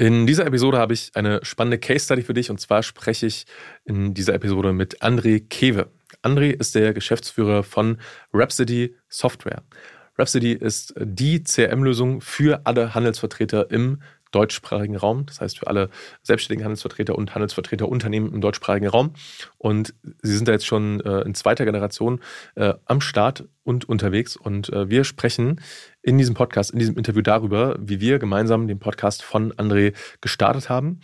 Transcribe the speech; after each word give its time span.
In 0.00 0.26
dieser 0.26 0.46
Episode 0.46 0.78
habe 0.78 0.94
ich 0.94 1.10
eine 1.12 1.44
spannende 1.44 1.76
Case 1.76 2.06
Study 2.06 2.22
für 2.22 2.32
dich 2.32 2.50
und 2.50 2.58
zwar 2.58 2.82
spreche 2.82 3.26
ich 3.26 3.44
in 3.84 4.14
dieser 4.14 4.32
Episode 4.32 4.72
mit 4.72 5.02
André 5.02 5.46
Kewe. 5.46 5.90
André 6.22 6.58
ist 6.58 6.74
der 6.74 6.94
Geschäftsführer 6.94 7.62
von 7.62 7.98
Rhapsody 8.32 8.96
Software. 9.10 9.62
Rhapsody 10.16 10.52
ist 10.52 10.94
die 10.96 11.42
CRM-Lösung 11.42 12.22
für 12.22 12.62
alle 12.64 12.94
Handelsvertreter 12.94 13.70
im 13.70 14.00
deutschsprachigen 14.30 14.96
Raum, 14.96 15.26
das 15.26 15.42
heißt 15.42 15.58
für 15.58 15.66
alle 15.66 15.90
selbstständigen 16.22 16.64
Handelsvertreter 16.64 17.16
und 17.16 17.34
Handelsvertreterunternehmen 17.34 18.32
im 18.32 18.40
deutschsprachigen 18.40 18.86
Raum. 18.86 19.12
Und 19.58 19.94
sie 20.22 20.36
sind 20.36 20.48
da 20.48 20.52
jetzt 20.52 20.66
schon 20.66 21.00
äh, 21.00 21.22
in 21.22 21.34
zweiter 21.34 21.66
Generation 21.66 22.20
äh, 22.54 22.74
am 22.86 23.00
Start 23.00 23.44
und 23.64 23.88
unterwegs. 23.88 24.36
Und 24.36 24.72
äh, 24.72 24.88
wir 24.88 25.04
sprechen 25.04 25.60
in 26.02 26.18
diesem 26.18 26.34
Podcast, 26.34 26.70
in 26.70 26.78
diesem 26.78 26.96
Interview 26.96 27.22
darüber, 27.22 27.76
wie 27.80 28.00
wir 28.00 28.18
gemeinsam 28.18 28.68
den 28.68 28.78
Podcast 28.78 29.22
von 29.22 29.52
André 29.52 29.94
gestartet 30.20 30.68
haben 30.68 31.00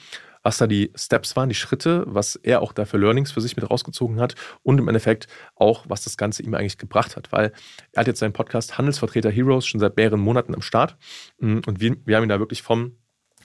was 0.46 0.58
da 0.58 0.68
die 0.68 0.92
Steps 0.94 1.34
waren, 1.34 1.48
die 1.48 1.56
Schritte, 1.56 2.04
was 2.06 2.36
er 2.36 2.62
auch 2.62 2.72
da 2.72 2.84
für 2.84 2.98
Learnings 2.98 3.32
für 3.32 3.40
sich 3.40 3.56
mit 3.56 3.68
rausgezogen 3.68 4.20
hat 4.20 4.36
und 4.62 4.78
im 4.78 4.86
Endeffekt 4.86 5.26
auch, 5.56 5.86
was 5.88 6.04
das 6.04 6.16
Ganze 6.16 6.44
ihm 6.44 6.54
eigentlich 6.54 6.78
gebracht 6.78 7.16
hat. 7.16 7.32
Weil 7.32 7.52
er 7.90 8.00
hat 8.00 8.06
jetzt 8.06 8.20
seinen 8.20 8.32
Podcast 8.32 8.78
Handelsvertreter 8.78 9.28
Heroes 9.28 9.66
schon 9.66 9.80
seit 9.80 9.96
mehreren 9.96 10.20
Monaten 10.20 10.54
am 10.54 10.62
Start 10.62 10.96
und 11.40 11.80
wir, 11.80 11.96
wir 12.04 12.16
haben 12.16 12.22
ihn 12.22 12.28
da 12.28 12.38
wirklich 12.38 12.62
vom 12.62 12.92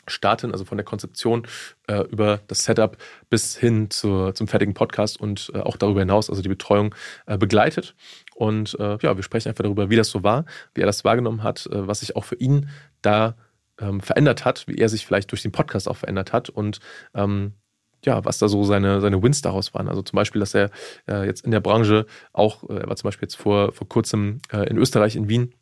starten, 0.08 0.52
also 0.52 0.66
von 0.66 0.78
der 0.78 0.86
Konzeption 0.86 1.48
äh, 1.88 2.02
über 2.10 2.40
das 2.48 2.64
Setup 2.64 2.98
bis 3.30 3.58
hin 3.58 3.90
zur, 3.90 4.34
zum 4.36 4.48
fertigen 4.48 4.74
Podcast 4.74 5.20
und 5.20 5.52
äh, 5.54 5.60
auch 5.60 5.78
darüber 5.78 6.00
hinaus, 6.00 6.30
also 6.30 6.42
die 6.42 6.50
Betreuung 6.50 6.96
äh, 7.26 7.38
begleitet. 7.38 7.96
Und 8.36 8.78
äh, 8.80 8.98
ja, 9.02 9.16
wir 9.16 9.24
sprechen 9.24 9.50
einfach 9.50 9.64
darüber, 9.64 9.90
wie 9.90 9.96
das 9.96 10.10
so 10.10 10.24
war, 10.24 10.46
wie 10.74 10.82
er 10.82 10.88
das 10.88 11.04
wahrgenommen 11.04 11.44
hat, 11.44 11.68
äh, 11.68 11.88
was 11.88 12.00
sich 12.00 12.16
auch 12.16 12.26
für 12.26 12.36
ihn 12.36 12.70
da 13.02 13.36
ähm, 13.80 14.02
verändert 14.02 14.46
hat, 14.46 14.68
wie 14.68 14.76
er 14.76 14.90
sich 14.90 15.06
vielleicht 15.06 15.32
durch 15.32 15.42
den 15.42 15.52
Podcast 15.52 15.88
auch 15.88 15.98
verändert 15.98 16.34
hat 16.34 16.50
und 16.50 16.80
ähm, 17.14 17.54
ja, 18.04 18.26
was 18.26 18.40
da 18.40 18.48
so 18.48 18.64
seine, 18.64 19.00
seine 19.00 19.22
Wins 19.22 19.44
daraus 19.44 19.76
waren. 19.76 19.88
Also 19.88 20.02
zum 20.02 20.16
Beispiel, 20.18 20.40
dass 20.40 20.56
er 20.56 20.72
äh, 21.08 21.24
jetzt 21.28 21.46
in 21.46 21.52
der 21.52 21.60
Branche 21.60 22.08
auch, 22.34 22.68
er 22.68 22.88
war 22.88 22.96
zum 22.96 23.10
Beispiel 23.10 23.28
jetzt 23.28 23.36
vor, 23.36 23.74
vor 23.74 23.88
kurzem 23.88 24.42
in 24.52 24.78
Österreich, 24.78 25.16
in 25.16 25.30
Wien, 25.30 25.54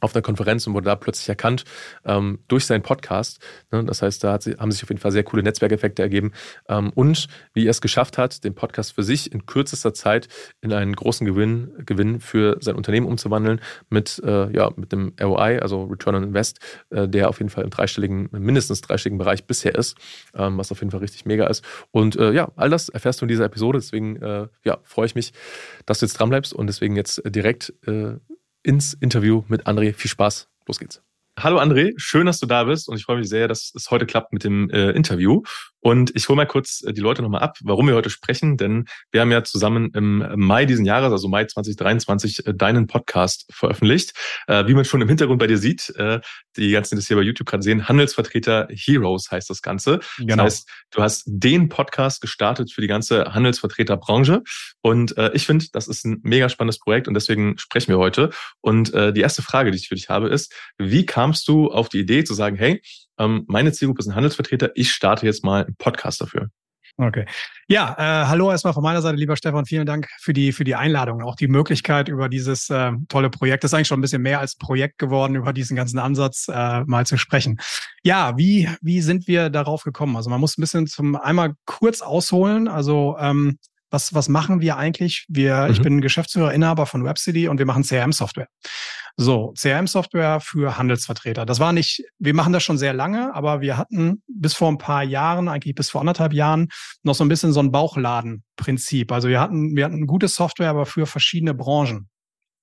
auf 0.00 0.14
einer 0.14 0.22
Konferenz 0.22 0.66
und 0.66 0.74
wurde 0.74 0.86
da 0.86 0.96
plötzlich 0.96 1.28
erkannt 1.28 1.64
ähm, 2.04 2.40
durch 2.48 2.66
seinen 2.66 2.82
Podcast. 2.82 3.40
Ne? 3.70 3.84
Das 3.84 4.02
heißt, 4.02 4.22
da 4.24 4.40
sie, 4.40 4.54
haben 4.54 4.72
sich 4.72 4.82
auf 4.82 4.88
jeden 4.88 5.00
Fall 5.00 5.12
sehr 5.12 5.24
coole 5.24 5.42
Netzwerkeffekte 5.42 6.02
ergeben. 6.02 6.32
Ähm, 6.68 6.90
und 6.94 7.28
wie 7.54 7.66
er 7.66 7.70
es 7.70 7.80
geschafft 7.80 8.18
hat, 8.18 8.44
den 8.44 8.54
Podcast 8.54 8.92
für 8.92 9.02
sich 9.02 9.32
in 9.32 9.46
kürzester 9.46 9.94
Zeit 9.94 10.28
in 10.60 10.72
einen 10.72 10.94
großen 10.94 11.26
Gewinn, 11.26 11.72
Gewinn 11.84 12.20
für 12.20 12.56
sein 12.60 12.74
Unternehmen 12.74 13.06
umzuwandeln 13.06 13.60
mit, 13.88 14.20
äh, 14.24 14.50
ja, 14.52 14.70
mit 14.76 14.92
dem 14.92 15.12
ROI, 15.20 15.60
also 15.60 15.84
Return 15.84 16.16
on 16.16 16.24
Invest, 16.24 16.58
äh, 16.90 17.08
der 17.08 17.28
auf 17.28 17.38
jeden 17.38 17.50
Fall 17.50 17.64
im 17.64 17.70
dreistelligen, 17.70 18.28
mindestens 18.32 18.80
dreistelligen 18.80 19.18
Bereich 19.18 19.44
bisher 19.44 19.74
ist, 19.74 19.96
ähm, 20.34 20.58
was 20.58 20.72
auf 20.72 20.80
jeden 20.80 20.90
Fall 20.90 21.00
richtig 21.00 21.26
mega 21.26 21.46
ist. 21.46 21.64
Und 21.90 22.16
äh, 22.16 22.32
ja, 22.32 22.50
all 22.56 22.70
das 22.70 22.88
erfährst 22.88 23.20
du 23.20 23.24
in 23.24 23.28
dieser 23.28 23.44
Episode. 23.44 23.78
Deswegen 23.78 24.16
äh, 24.16 24.48
ja, 24.64 24.78
freue 24.84 25.06
ich 25.06 25.14
mich, 25.14 25.32
dass 25.86 26.00
du 26.00 26.06
jetzt 26.06 26.14
dranbleibst 26.14 26.52
und 26.52 26.66
deswegen 26.66 26.96
jetzt 26.96 27.22
direkt 27.24 27.72
äh, 27.86 28.14
ins 28.62 28.94
Interview 28.94 29.44
mit 29.48 29.66
André. 29.66 29.92
Viel 29.94 30.10
Spaß. 30.10 30.48
Los 30.66 30.78
geht's. 30.78 31.02
Hallo 31.38 31.58
André, 31.58 31.94
schön, 31.96 32.26
dass 32.26 32.38
du 32.38 32.46
da 32.46 32.64
bist 32.64 32.88
und 32.88 32.96
ich 32.96 33.04
freue 33.04 33.18
mich 33.18 33.28
sehr, 33.28 33.48
dass 33.48 33.72
es 33.74 33.90
heute 33.90 34.04
klappt 34.04 34.32
mit 34.32 34.44
dem 34.44 34.68
äh, 34.70 34.90
Interview. 34.90 35.42
Und 35.80 36.14
ich 36.14 36.28
hole 36.28 36.36
mal 36.36 36.46
kurz 36.46 36.82
äh, 36.86 36.92
die 36.92 37.00
Leute 37.00 37.22
nochmal 37.22 37.42
ab, 37.42 37.58
warum 37.62 37.88
wir 37.88 37.94
heute 37.94 38.10
sprechen, 38.10 38.56
denn 38.56 38.84
wir 39.10 39.22
haben 39.22 39.32
ja 39.32 39.42
zusammen 39.42 39.90
im 39.94 40.24
Mai 40.36 40.66
diesen 40.66 40.84
Jahres, 40.84 41.12
also 41.12 41.28
Mai 41.28 41.46
2023, 41.46 42.46
äh, 42.46 42.54
deinen 42.54 42.86
Podcast 42.86 43.46
veröffentlicht. 43.50 44.12
Äh, 44.46 44.66
wie 44.66 44.74
man 44.74 44.84
schon 44.84 45.00
im 45.00 45.08
Hintergrund 45.08 45.40
bei 45.40 45.46
dir 45.46 45.58
sieht, 45.58 45.92
die 46.56 46.70
ganzen, 46.70 46.94
die 46.94 47.00
das 47.00 47.08
hier 47.08 47.16
bei 47.16 47.22
YouTube 47.22 47.48
gerade 47.48 47.62
sehen, 47.62 47.88
Handelsvertreter 47.88 48.68
Heroes 48.70 49.30
heißt 49.30 49.48
das 49.48 49.62
Ganze. 49.62 50.00
Genau. 50.18 50.44
Das 50.44 50.44
heißt, 50.44 50.68
du 50.90 51.02
hast 51.02 51.24
den 51.26 51.68
Podcast 51.68 52.20
gestartet 52.20 52.72
für 52.72 52.80
die 52.80 52.86
ganze 52.86 53.32
Handelsvertreterbranche. 53.32 54.42
Und 54.80 55.14
ich 55.32 55.46
finde, 55.46 55.66
das 55.72 55.88
ist 55.88 56.04
ein 56.04 56.20
mega 56.22 56.48
spannendes 56.48 56.78
Projekt 56.78 57.08
und 57.08 57.14
deswegen 57.14 57.58
sprechen 57.58 57.88
wir 57.88 57.98
heute. 57.98 58.30
Und 58.60 58.92
die 58.92 59.20
erste 59.20 59.42
Frage, 59.42 59.70
die 59.70 59.78
ich 59.78 59.88
für 59.88 59.94
dich 59.94 60.08
habe, 60.08 60.28
ist, 60.28 60.52
wie 60.78 61.06
kamst 61.06 61.48
du 61.48 61.70
auf 61.70 61.88
die 61.88 62.00
Idee 62.00 62.24
zu 62.24 62.34
sagen, 62.34 62.56
hey, 62.56 62.82
ähm, 63.20 63.44
meine 63.46 63.72
Zielgruppe 63.72 64.02
sind 64.02 64.14
Handelsvertreter. 64.14 64.70
Ich 64.74 64.90
starte 64.90 65.26
jetzt 65.26 65.44
mal 65.44 65.66
einen 65.66 65.76
Podcast 65.76 66.20
dafür. 66.20 66.48
Okay. 66.96 67.24
Ja, 67.66 67.94
äh, 67.98 68.26
hallo 68.26 68.50
erstmal 68.50 68.74
von 68.74 68.82
meiner 68.82 69.00
Seite, 69.00 69.16
lieber 69.16 69.36
Stefan. 69.36 69.64
Vielen 69.64 69.86
Dank 69.86 70.08
für 70.18 70.32
die, 70.32 70.52
für 70.52 70.64
die 70.64 70.74
Einladung, 70.74 71.22
auch 71.22 71.36
die 71.36 71.48
Möglichkeit 71.48 72.08
über 72.08 72.28
dieses 72.28 72.68
äh, 72.68 72.92
tolle 73.08 73.30
Projekt. 73.30 73.64
Das 73.64 73.70
ist 73.70 73.74
eigentlich 73.74 73.88
schon 73.88 74.00
ein 74.00 74.02
bisschen 74.02 74.22
mehr 74.22 74.40
als 74.40 74.56
Projekt 74.56 74.98
geworden, 74.98 75.34
über 75.34 75.52
diesen 75.52 75.76
ganzen 75.76 75.98
Ansatz 75.98 76.48
äh, 76.48 76.84
mal 76.84 77.06
zu 77.06 77.16
sprechen. 77.16 77.58
Ja, 78.02 78.36
wie, 78.36 78.68
wie 78.82 79.00
sind 79.00 79.28
wir 79.28 79.50
darauf 79.50 79.82
gekommen? 79.84 80.16
Also 80.16 80.28
man 80.28 80.40
muss 80.40 80.58
ein 80.58 80.60
bisschen 80.60 80.86
zum 80.86 81.16
einmal 81.16 81.54
kurz 81.64 82.02
ausholen. 82.02 82.68
Also 82.68 83.16
ähm, 83.18 83.58
was, 83.90 84.14
was 84.14 84.28
machen 84.28 84.60
wir 84.60 84.76
eigentlich? 84.76 85.26
Wir, 85.28 85.64
mhm. 85.64 85.72
ich 85.72 85.82
bin 85.82 86.00
Geschäftsführer, 86.00 86.52
Inhaber 86.52 86.86
von 86.86 87.04
Webcity 87.04 87.48
und 87.48 87.58
wir 87.58 87.66
machen 87.66 87.82
CRM-Software. 87.82 88.48
So, 89.16 89.52
CRM-Software 89.58 90.40
für 90.40 90.78
Handelsvertreter. 90.78 91.44
Das 91.44 91.60
war 91.60 91.72
nicht, 91.72 92.02
wir 92.18 92.34
machen 92.34 92.52
das 92.52 92.62
schon 92.62 92.78
sehr 92.78 92.94
lange, 92.94 93.34
aber 93.34 93.60
wir 93.60 93.76
hatten 93.76 94.22
bis 94.28 94.54
vor 94.54 94.70
ein 94.70 94.78
paar 94.78 95.02
Jahren, 95.02 95.48
eigentlich 95.48 95.74
bis 95.74 95.90
vor 95.90 96.00
anderthalb 96.00 96.32
Jahren, 96.32 96.68
noch 97.02 97.14
so 97.14 97.24
ein 97.24 97.28
bisschen 97.28 97.52
so 97.52 97.60
ein 97.60 97.72
Bauchladenprinzip. 97.72 99.12
Also 99.12 99.28
wir 99.28 99.40
hatten, 99.40 99.76
wir 99.76 99.84
hatten 99.84 100.06
gute 100.06 100.28
Software, 100.28 100.70
aber 100.70 100.86
für 100.86 101.06
verschiedene 101.06 101.54
Branchen. 101.54 102.08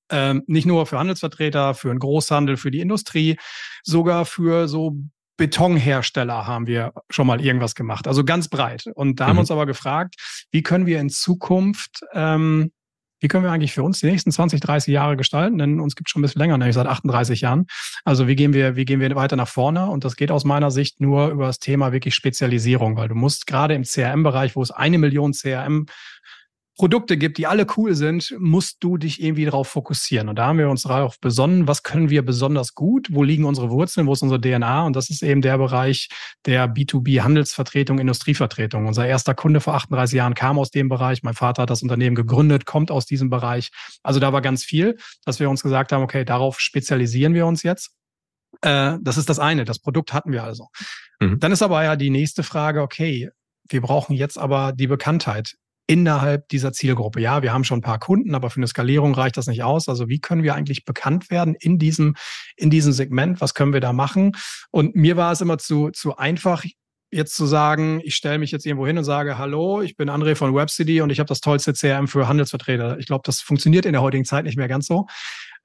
Ähm, 0.09 0.44
nicht 0.47 0.65
nur 0.65 0.85
für 0.85 0.97
Handelsvertreter, 0.97 1.73
für 1.73 1.89
den 1.89 1.99
Großhandel, 1.99 2.55
für 2.55 2.71
die 2.71 2.79
Industrie, 2.79 3.38
sogar 3.83 4.25
für 4.25 4.67
so 4.69 4.95
Betonhersteller 5.37 6.47
haben 6.47 6.67
wir 6.67 6.93
schon 7.09 7.27
mal 7.27 7.39
irgendwas 7.39 7.75
gemacht, 7.75 8.07
also 8.07 8.23
ganz 8.23 8.47
breit. 8.49 8.85
Und 8.95 9.19
da 9.19 9.25
mhm. 9.25 9.29
haben 9.29 9.35
wir 9.37 9.41
uns 9.41 9.51
aber 9.51 9.65
gefragt, 9.65 10.15
wie 10.51 10.63
können 10.63 10.85
wir 10.85 10.99
in 10.99 11.09
Zukunft 11.09 12.01
ähm, 12.13 12.71
wie 13.19 13.27
können 13.27 13.43
wir 13.43 13.51
eigentlich 13.51 13.73
für 13.73 13.83
uns 13.83 13.99
die 13.99 14.05
nächsten 14.05 14.31
20, 14.31 14.59
30 14.59 14.93
Jahre 14.93 15.17
gestalten? 15.17 15.57
Denn 15.57 15.79
uns 15.79 15.95
gibt 15.95 16.07
es 16.07 16.11
schon 16.11 16.21
ein 16.21 16.23
bisschen 16.23 16.39
länger, 16.39 16.57
nämlich 16.57 16.75
seit 16.75 16.85
38 16.85 17.41
Jahren. 17.41 17.65
Also 18.05 18.27
wie 18.27 18.35
gehen 18.35 18.53
wir, 18.53 18.75
wie 18.75 18.85
gehen 18.85 18.99
wir 18.99 19.15
weiter 19.15 19.35
nach 19.35 19.47
vorne? 19.47 19.89
Und 19.89 20.03
das 20.03 20.15
geht 20.15 20.29
aus 20.29 20.45
meiner 20.45 20.69
Sicht 20.69 21.01
nur 21.01 21.29
über 21.29 21.47
das 21.47 21.59
Thema 21.59 21.91
wirklich 21.91 22.13
Spezialisierung, 22.13 22.95
weil 22.95 23.07
du 23.07 23.15
musst 23.15 23.47
gerade 23.47 23.73
im 23.73 23.83
CRM-Bereich, 23.83 24.55
wo 24.55 24.61
es 24.61 24.71
eine 24.71 24.99
Million 24.99 25.31
CRM 25.31 25.87
Produkte 26.77 27.17
gibt, 27.17 27.39
die 27.39 27.47
alle 27.47 27.65
cool 27.75 27.95
sind, 27.95 28.35
musst 28.39 28.77
du 28.81 28.97
dich 28.97 29.21
irgendwie 29.21 29.45
darauf 29.45 29.67
fokussieren. 29.67 30.29
Und 30.29 30.38
da 30.38 30.45
haben 30.45 30.59
wir 30.59 30.69
uns 30.69 30.83
darauf 30.83 31.19
besonnen, 31.19 31.67
was 31.67 31.81
können 31.81 32.11
wir 32.11 32.23
besonders 32.23 32.75
gut, 32.75 33.07
wo 33.11 33.23
liegen 33.23 33.45
unsere 33.45 33.71
Wurzeln, 33.71 34.05
wo 34.05 34.13
ist 34.13 34.21
unsere 34.21 34.39
DNA? 34.39 34.85
Und 34.85 34.95
das 34.95 35.09
ist 35.09 35.23
eben 35.23 35.41
der 35.41 35.57
Bereich 35.57 36.07
der 36.45 36.71
B2B-Handelsvertretung, 36.71 37.97
Industrievertretung. 37.97 38.85
Unser 38.85 39.07
erster 39.07 39.33
Kunde 39.33 39.59
vor 39.59 39.73
38 39.73 40.15
Jahren 40.15 40.35
kam 40.35 40.59
aus 40.59 40.69
dem 40.69 40.88
Bereich. 40.88 41.23
Mein 41.23 41.33
Vater 41.33 41.63
hat 41.63 41.71
das 41.71 41.81
Unternehmen 41.81 42.15
gegründet, 42.15 42.65
kommt 42.65 42.91
aus 42.91 43.07
diesem 43.07 43.31
Bereich. 43.31 43.71
Also 44.03 44.19
da 44.19 44.31
war 44.31 44.41
ganz 44.41 44.63
viel, 44.63 44.97
dass 45.25 45.39
wir 45.39 45.49
uns 45.49 45.63
gesagt 45.63 45.91
haben, 45.91 46.03
okay, 46.03 46.25
darauf 46.25 46.59
spezialisieren 46.59 47.33
wir 47.33 47.47
uns 47.47 47.63
jetzt. 47.63 47.91
Äh, 48.61 48.97
das 49.01 49.17
ist 49.17 49.29
das 49.29 49.39
eine. 49.39 49.65
Das 49.65 49.79
Produkt 49.79 50.13
hatten 50.13 50.31
wir 50.31 50.44
also. 50.44 50.67
Mhm. 51.19 51.39
Dann 51.39 51.51
ist 51.51 51.63
aber 51.63 51.83
ja 51.83 51.95
die 51.95 52.11
nächste 52.11 52.44
Frage, 52.44 52.83
okay, 52.83 53.29
wir 53.67 53.81
brauchen 53.81 54.15
jetzt 54.15 54.38
aber 54.38 54.73
die 54.73 54.88
Bekanntheit 54.88 55.55
innerhalb 55.87 56.49
dieser 56.49 56.73
Zielgruppe. 56.73 57.21
Ja, 57.21 57.41
wir 57.41 57.53
haben 57.53 57.63
schon 57.63 57.79
ein 57.79 57.83
paar 57.83 57.99
Kunden, 57.99 58.35
aber 58.35 58.49
für 58.49 58.57
eine 58.57 58.67
Skalierung 58.67 59.15
reicht 59.15 59.37
das 59.37 59.47
nicht 59.47 59.63
aus. 59.63 59.87
Also 59.87 60.09
wie 60.09 60.19
können 60.19 60.43
wir 60.43 60.53
eigentlich 60.53 60.83
bekannt 60.83 61.31
werden 61.31 61.55
in 61.55 61.79
diesem, 61.79 62.15
in 62.57 62.69
diesem 62.69 62.91
Segment? 62.91 63.39
Was 63.39 63.53
können 63.53 63.73
wir 63.73 63.79
da 63.79 63.93
machen? 63.93 64.33
Und 64.69 64.95
mir 64.95 65.15
war 65.15 65.31
es 65.31 65.41
immer 65.41 65.57
zu, 65.57 65.89
zu 65.91 66.17
einfach, 66.17 66.65
jetzt 67.09 67.35
zu 67.35 67.45
sagen, 67.45 68.01
ich 68.03 68.15
stelle 68.15 68.37
mich 68.37 68.51
jetzt 68.51 68.65
irgendwo 68.65 68.85
hin 68.85 68.97
und 68.97 69.05
sage, 69.05 69.37
hallo, 69.37 69.81
ich 69.81 69.95
bin 69.95 70.09
André 70.09 70.35
von 70.35 70.53
WebCity 70.53 70.99
und 71.01 71.09
ich 71.09 71.19
habe 71.19 71.27
das 71.27 71.39
tollste 71.39 71.71
CRM 71.71 72.09
für 72.09 72.27
Handelsvertreter. 72.27 72.99
Ich 72.99 73.05
glaube, 73.05 73.23
das 73.25 73.39
funktioniert 73.39 73.85
in 73.85 73.93
der 73.93 74.01
heutigen 74.01 74.25
Zeit 74.25 74.43
nicht 74.43 74.57
mehr 74.57 74.67
ganz 74.67 74.87
so. 74.87 75.07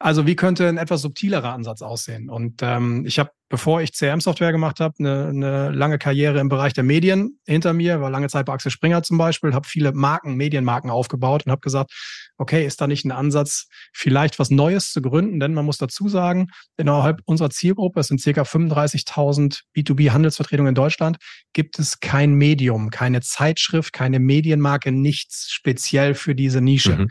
Also 0.03 0.27
wie 0.27 0.35
könnte 0.35 0.69
ein 0.69 0.79
etwas 0.79 1.03
subtilerer 1.03 1.53
Ansatz 1.53 1.81
aussehen? 1.81 2.29
Und 2.29 2.61
ähm, 2.61 3.07
ich 3.07 3.21
habe, 3.21 3.31
bevor 3.49 3.83
ich 3.83 3.93
CRM-Software 3.93 4.51
gemacht 4.51 4.81
habe, 4.81 4.97
eine, 4.99 5.29
eine 5.29 5.71
lange 5.71 5.97
Karriere 5.97 6.41
im 6.41 6.49
Bereich 6.49 6.73
der 6.73 6.83
Medien 6.83 7.39
hinter 7.47 7.73
mir, 7.73 8.01
war 8.01 8.11
lange 8.11 8.29
Zeit 8.29 8.47
bei 8.47 8.53
Axel 8.53 8.73
Springer 8.73 9.05
zum 9.05 9.17
Beispiel, 9.17 9.55
habe 9.55 9.69
viele 9.69 9.93
Marken, 9.93 10.35
Medienmarken 10.35 10.91
aufgebaut 10.91 11.47
und 11.47 11.53
habe 11.53 11.61
gesagt, 11.61 11.93
okay, 12.37 12.67
ist 12.67 12.81
da 12.81 12.89
nicht 12.89 13.05
ein 13.05 13.13
Ansatz, 13.13 13.69
vielleicht 13.93 14.41
was 14.41 14.51
Neues 14.51 14.91
zu 14.91 15.03
gründen? 15.03 15.39
Denn 15.39 15.55
man 15.55 15.65
muss 15.65 15.79
dazu 15.79 16.09
sagen, 16.09 16.49
innerhalb 16.77 17.21
unserer 17.27 17.51
Zielgruppe, 17.51 18.01
es 18.01 18.09
sind 18.09 18.21
circa 18.21 18.43
35.000 18.43 19.61
B2B-Handelsvertretungen 19.77 20.71
in 20.71 20.75
Deutschland, 20.75 21.19
gibt 21.53 21.79
es 21.79 22.01
kein 22.01 22.35
Medium, 22.35 22.91
keine 22.91 23.21
Zeitschrift, 23.21 23.93
keine 23.93 24.19
Medienmarke, 24.19 24.91
nichts 24.91 25.53
speziell 25.53 26.15
für 26.15 26.35
diese 26.35 26.61
Nische. 26.61 26.97
Mhm. 26.97 27.09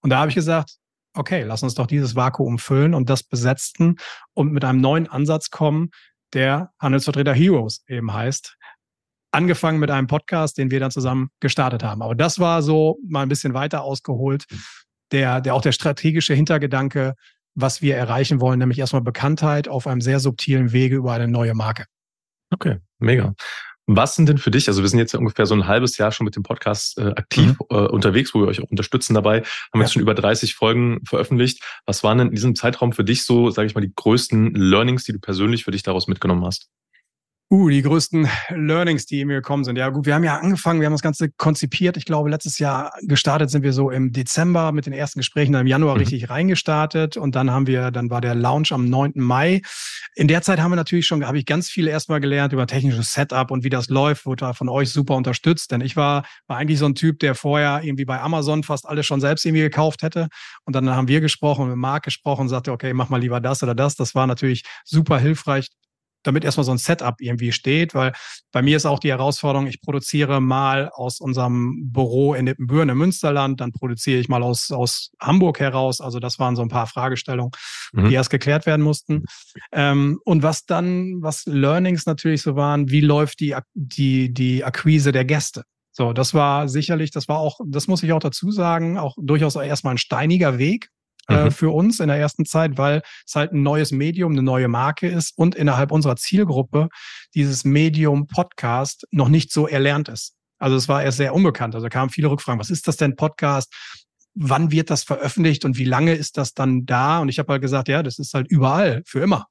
Und 0.00 0.08
da 0.08 0.20
habe 0.20 0.30
ich 0.30 0.34
gesagt, 0.34 0.79
okay, 1.14 1.42
lass 1.42 1.62
uns 1.62 1.74
doch 1.74 1.86
dieses 1.86 2.14
Vakuum 2.16 2.58
füllen 2.58 2.94
und 2.94 3.10
das 3.10 3.22
besetzen 3.22 3.96
und 4.34 4.52
mit 4.52 4.64
einem 4.64 4.80
neuen 4.80 5.08
Ansatz 5.08 5.50
kommen, 5.50 5.90
der 6.32 6.70
Handelsvertreter 6.78 7.34
Heroes 7.34 7.84
eben 7.88 8.12
heißt. 8.12 8.56
Angefangen 9.32 9.78
mit 9.78 9.90
einem 9.90 10.06
Podcast, 10.06 10.58
den 10.58 10.70
wir 10.70 10.80
dann 10.80 10.90
zusammen 10.90 11.30
gestartet 11.40 11.84
haben. 11.84 12.02
Aber 12.02 12.14
das 12.14 12.38
war 12.38 12.62
so 12.62 12.98
mal 13.06 13.22
ein 13.22 13.28
bisschen 13.28 13.54
weiter 13.54 13.82
ausgeholt, 13.82 14.46
der, 15.12 15.40
der 15.40 15.54
auch 15.54 15.62
der 15.62 15.72
strategische 15.72 16.34
Hintergedanke, 16.34 17.14
was 17.54 17.82
wir 17.82 17.96
erreichen 17.96 18.40
wollen, 18.40 18.58
nämlich 18.58 18.78
erstmal 18.78 19.02
Bekanntheit 19.02 19.68
auf 19.68 19.86
einem 19.86 20.00
sehr 20.00 20.20
subtilen 20.20 20.72
Wege 20.72 20.96
über 20.96 21.12
eine 21.12 21.28
neue 21.28 21.54
Marke. 21.54 21.84
Okay, 22.52 22.78
Mega. 23.00 23.34
Was 23.92 24.14
sind 24.14 24.28
denn 24.28 24.38
für 24.38 24.52
dich, 24.52 24.68
also 24.68 24.82
wir 24.82 24.88
sind 24.88 25.00
jetzt 25.00 25.12
ja 25.12 25.18
ungefähr 25.18 25.46
so 25.46 25.54
ein 25.54 25.66
halbes 25.66 25.98
Jahr 25.98 26.12
schon 26.12 26.24
mit 26.24 26.36
dem 26.36 26.44
Podcast 26.44 26.96
äh, 26.96 27.08
aktiv 27.08 27.56
mhm. 27.58 27.76
äh, 27.76 27.88
unterwegs, 27.88 28.32
wo 28.32 28.40
wir 28.40 28.46
euch 28.46 28.62
auch 28.62 28.70
unterstützen 28.70 29.14
dabei, 29.14 29.38
haben 29.38 29.48
ja. 29.74 29.80
jetzt 29.80 29.94
schon 29.94 30.02
über 30.02 30.14
30 30.14 30.54
Folgen 30.54 31.00
veröffentlicht. 31.04 31.60
Was 31.86 32.04
waren 32.04 32.18
denn 32.18 32.28
in 32.28 32.34
diesem 32.36 32.54
Zeitraum 32.54 32.92
für 32.92 33.02
dich 33.02 33.24
so, 33.24 33.50
sage 33.50 33.66
ich 33.66 33.74
mal, 33.74 33.80
die 33.80 33.92
größten 33.92 34.54
Learnings, 34.54 35.04
die 35.04 35.12
du 35.12 35.18
persönlich 35.18 35.64
für 35.64 35.72
dich 35.72 35.82
daraus 35.82 36.06
mitgenommen 36.06 36.44
hast? 36.44 36.68
Uh, 37.52 37.68
die 37.68 37.82
größten 37.82 38.28
Learnings, 38.50 39.06
die 39.06 39.24
mir 39.24 39.34
gekommen 39.34 39.64
sind. 39.64 39.74
Ja, 39.74 39.88
gut, 39.88 40.06
wir 40.06 40.14
haben 40.14 40.22
ja 40.22 40.36
angefangen, 40.36 40.78
wir 40.78 40.86
haben 40.86 40.92
das 40.92 41.02
Ganze 41.02 41.30
konzipiert. 41.32 41.96
Ich 41.96 42.04
glaube, 42.04 42.30
letztes 42.30 42.60
Jahr 42.60 42.92
gestartet 43.02 43.50
sind 43.50 43.64
wir 43.64 43.72
so 43.72 43.90
im 43.90 44.12
Dezember 44.12 44.70
mit 44.70 44.86
den 44.86 44.92
ersten 44.92 45.18
Gesprächen, 45.18 45.54
dann 45.54 45.62
im 45.62 45.66
Januar 45.66 45.94
mhm. 45.94 45.98
richtig 45.98 46.30
reingestartet 46.30 47.16
und 47.16 47.34
dann 47.34 47.50
haben 47.50 47.66
wir, 47.66 47.90
dann 47.90 48.08
war 48.08 48.20
der 48.20 48.36
Launch 48.36 48.70
am 48.72 48.88
9. 48.88 49.14
Mai. 49.16 49.62
In 50.14 50.28
der 50.28 50.42
Zeit 50.42 50.60
haben 50.60 50.70
wir 50.70 50.76
natürlich 50.76 51.08
schon, 51.08 51.26
habe 51.26 51.38
ich 51.38 51.44
ganz 51.44 51.68
viel 51.68 51.88
erstmal 51.88 52.20
gelernt 52.20 52.52
über 52.52 52.68
technisches 52.68 53.14
Setup 53.14 53.50
und 53.50 53.64
wie 53.64 53.68
das 53.68 53.88
läuft, 53.88 54.26
wurde 54.26 54.44
da 54.44 54.52
von 54.52 54.68
euch 54.68 54.90
super 54.90 55.16
unterstützt, 55.16 55.72
denn 55.72 55.80
ich 55.80 55.96
war, 55.96 56.24
war 56.46 56.56
eigentlich 56.56 56.78
so 56.78 56.86
ein 56.86 56.94
Typ, 56.94 57.18
der 57.18 57.34
vorher 57.34 57.80
irgendwie 57.82 58.04
bei 58.04 58.20
Amazon 58.20 58.62
fast 58.62 58.86
alles 58.86 59.06
schon 59.06 59.20
selbst 59.20 59.44
irgendwie 59.44 59.62
gekauft 59.62 60.04
hätte 60.04 60.28
und 60.66 60.76
dann 60.76 60.88
haben 60.88 61.08
wir 61.08 61.20
gesprochen, 61.20 61.66
mit 61.66 61.76
Marc 61.78 62.04
gesprochen 62.04 62.42
und 62.42 62.48
sagte, 62.48 62.70
okay, 62.70 62.94
mach 62.94 63.08
mal 63.08 63.20
lieber 63.20 63.40
das 63.40 63.60
oder 63.64 63.74
das. 63.74 63.96
Das 63.96 64.14
war 64.14 64.28
natürlich 64.28 64.62
super 64.84 65.18
hilfreich 65.18 65.66
damit 66.22 66.44
erstmal 66.44 66.64
so 66.64 66.72
ein 66.72 66.78
Setup 66.78 67.14
irgendwie 67.20 67.52
steht, 67.52 67.94
weil 67.94 68.12
bei 68.52 68.62
mir 68.62 68.76
ist 68.76 68.86
auch 68.86 68.98
die 68.98 69.10
Herausforderung, 69.10 69.66
ich 69.66 69.80
produziere 69.80 70.40
mal 70.40 70.90
aus 70.90 71.20
unserem 71.20 71.90
Büro 71.92 72.34
in 72.34 72.46
Ippenbüren 72.46 72.88
im 72.88 72.98
Münsterland, 72.98 73.60
dann 73.60 73.72
produziere 73.72 74.20
ich 74.20 74.28
mal 74.28 74.42
aus, 74.42 74.70
aus 74.70 75.10
Hamburg 75.20 75.60
heraus. 75.60 76.00
Also 76.00 76.20
das 76.20 76.38
waren 76.38 76.56
so 76.56 76.62
ein 76.62 76.68
paar 76.68 76.86
Fragestellungen, 76.86 77.52
mhm. 77.92 78.08
die 78.08 78.14
erst 78.14 78.30
geklärt 78.30 78.66
werden 78.66 78.82
mussten. 78.82 79.24
Ähm, 79.72 80.20
und 80.24 80.42
was 80.42 80.66
dann, 80.66 81.22
was 81.22 81.44
Learnings 81.46 82.06
natürlich 82.06 82.42
so 82.42 82.56
waren, 82.56 82.90
wie 82.90 83.00
läuft 83.00 83.40
die, 83.40 83.56
die, 83.74 84.32
die 84.32 84.64
Akquise 84.64 85.12
der 85.12 85.24
Gäste? 85.24 85.64
So, 85.92 86.12
das 86.12 86.34
war 86.34 86.68
sicherlich, 86.68 87.10
das 87.10 87.28
war 87.28 87.38
auch, 87.38 87.60
das 87.66 87.88
muss 87.88 88.02
ich 88.02 88.12
auch 88.12 88.20
dazu 88.20 88.50
sagen, 88.50 88.96
auch 88.96 89.16
durchaus 89.20 89.56
erstmal 89.56 89.94
ein 89.94 89.98
steiniger 89.98 90.58
Weg, 90.58 90.88
mhm. 91.30 91.50
für 91.50 91.70
uns 91.70 92.00
in 92.00 92.08
der 92.08 92.16
ersten 92.16 92.44
Zeit, 92.44 92.78
weil 92.78 93.02
es 93.26 93.34
halt 93.34 93.52
ein 93.52 93.62
neues 93.62 93.92
Medium, 93.92 94.32
eine 94.32 94.42
neue 94.42 94.68
Marke 94.68 95.08
ist 95.08 95.36
und 95.36 95.54
innerhalb 95.54 95.92
unserer 95.92 96.16
Zielgruppe 96.16 96.88
dieses 97.34 97.64
Medium 97.64 98.26
Podcast 98.26 99.06
noch 99.10 99.28
nicht 99.28 99.52
so 99.52 99.66
erlernt 99.66 100.08
ist. 100.08 100.34
Also 100.58 100.76
es 100.76 100.88
war 100.88 101.02
erst 101.02 101.16
sehr 101.16 101.34
unbekannt. 101.34 101.74
Also 101.74 101.88
kamen 101.88 102.10
viele 102.10 102.30
Rückfragen, 102.30 102.60
was 102.60 102.70
ist 102.70 102.86
das 102.86 102.96
denn 102.96 103.16
Podcast? 103.16 103.72
Wann 104.34 104.70
wird 104.70 104.90
das 104.90 105.02
veröffentlicht 105.02 105.64
und 105.64 105.78
wie 105.78 105.84
lange 105.84 106.14
ist 106.14 106.36
das 106.36 106.54
dann 106.54 106.84
da? 106.84 107.18
Und 107.20 107.28
ich 107.28 107.38
habe 107.38 107.52
halt 107.52 107.62
gesagt, 107.62 107.88
ja, 107.88 108.02
das 108.02 108.18
ist 108.18 108.34
halt 108.34 108.46
überall, 108.48 109.02
für 109.06 109.20
immer. 109.20 109.46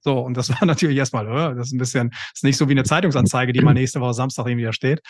So, 0.00 0.18
und 0.18 0.36
das 0.36 0.48
war 0.60 0.64
natürlich 0.66 0.96
erstmal, 0.96 1.26
äh, 1.26 1.54
das 1.54 1.68
ist 1.68 1.72
ein 1.72 1.78
bisschen, 1.78 2.10
das 2.10 2.20
ist 2.36 2.44
nicht 2.44 2.56
so 2.56 2.68
wie 2.68 2.72
eine 2.72 2.84
Zeitungsanzeige, 2.84 3.52
die 3.52 3.60
mal 3.60 3.74
nächste 3.74 4.00
Woche 4.00 4.14
Samstag 4.14 4.46
irgendwie 4.46 4.64
da 4.64 4.72
steht. 4.72 5.00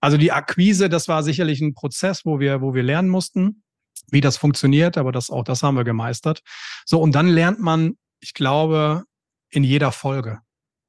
Also 0.00 0.16
die 0.16 0.32
Akquise, 0.32 0.88
das 0.88 1.08
war 1.08 1.22
sicherlich 1.22 1.60
ein 1.60 1.74
Prozess, 1.74 2.24
wo 2.24 2.40
wir, 2.40 2.62
wo 2.62 2.74
wir 2.74 2.82
lernen 2.82 3.08
mussten 3.08 3.62
wie 4.10 4.20
das 4.20 4.36
funktioniert, 4.36 4.98
aber 4.98 5.12
das, 5.12 5.30
auch 5.30 5.44
das 5.44 5.62
haben 5.62 5.76
wir 5.76 5.84
gemeistert. 5.84 6.40
So, 6.84 7.00
und 7.00 7.14
dann 7.14 7.28
lernt 7.28 7.60
man, 7.60 7.96
ich 8.20 8.34
glaube, 8.34 9.04
in 9.50 9.64
jeder 9.64 9.92
Folge 9.92 10.40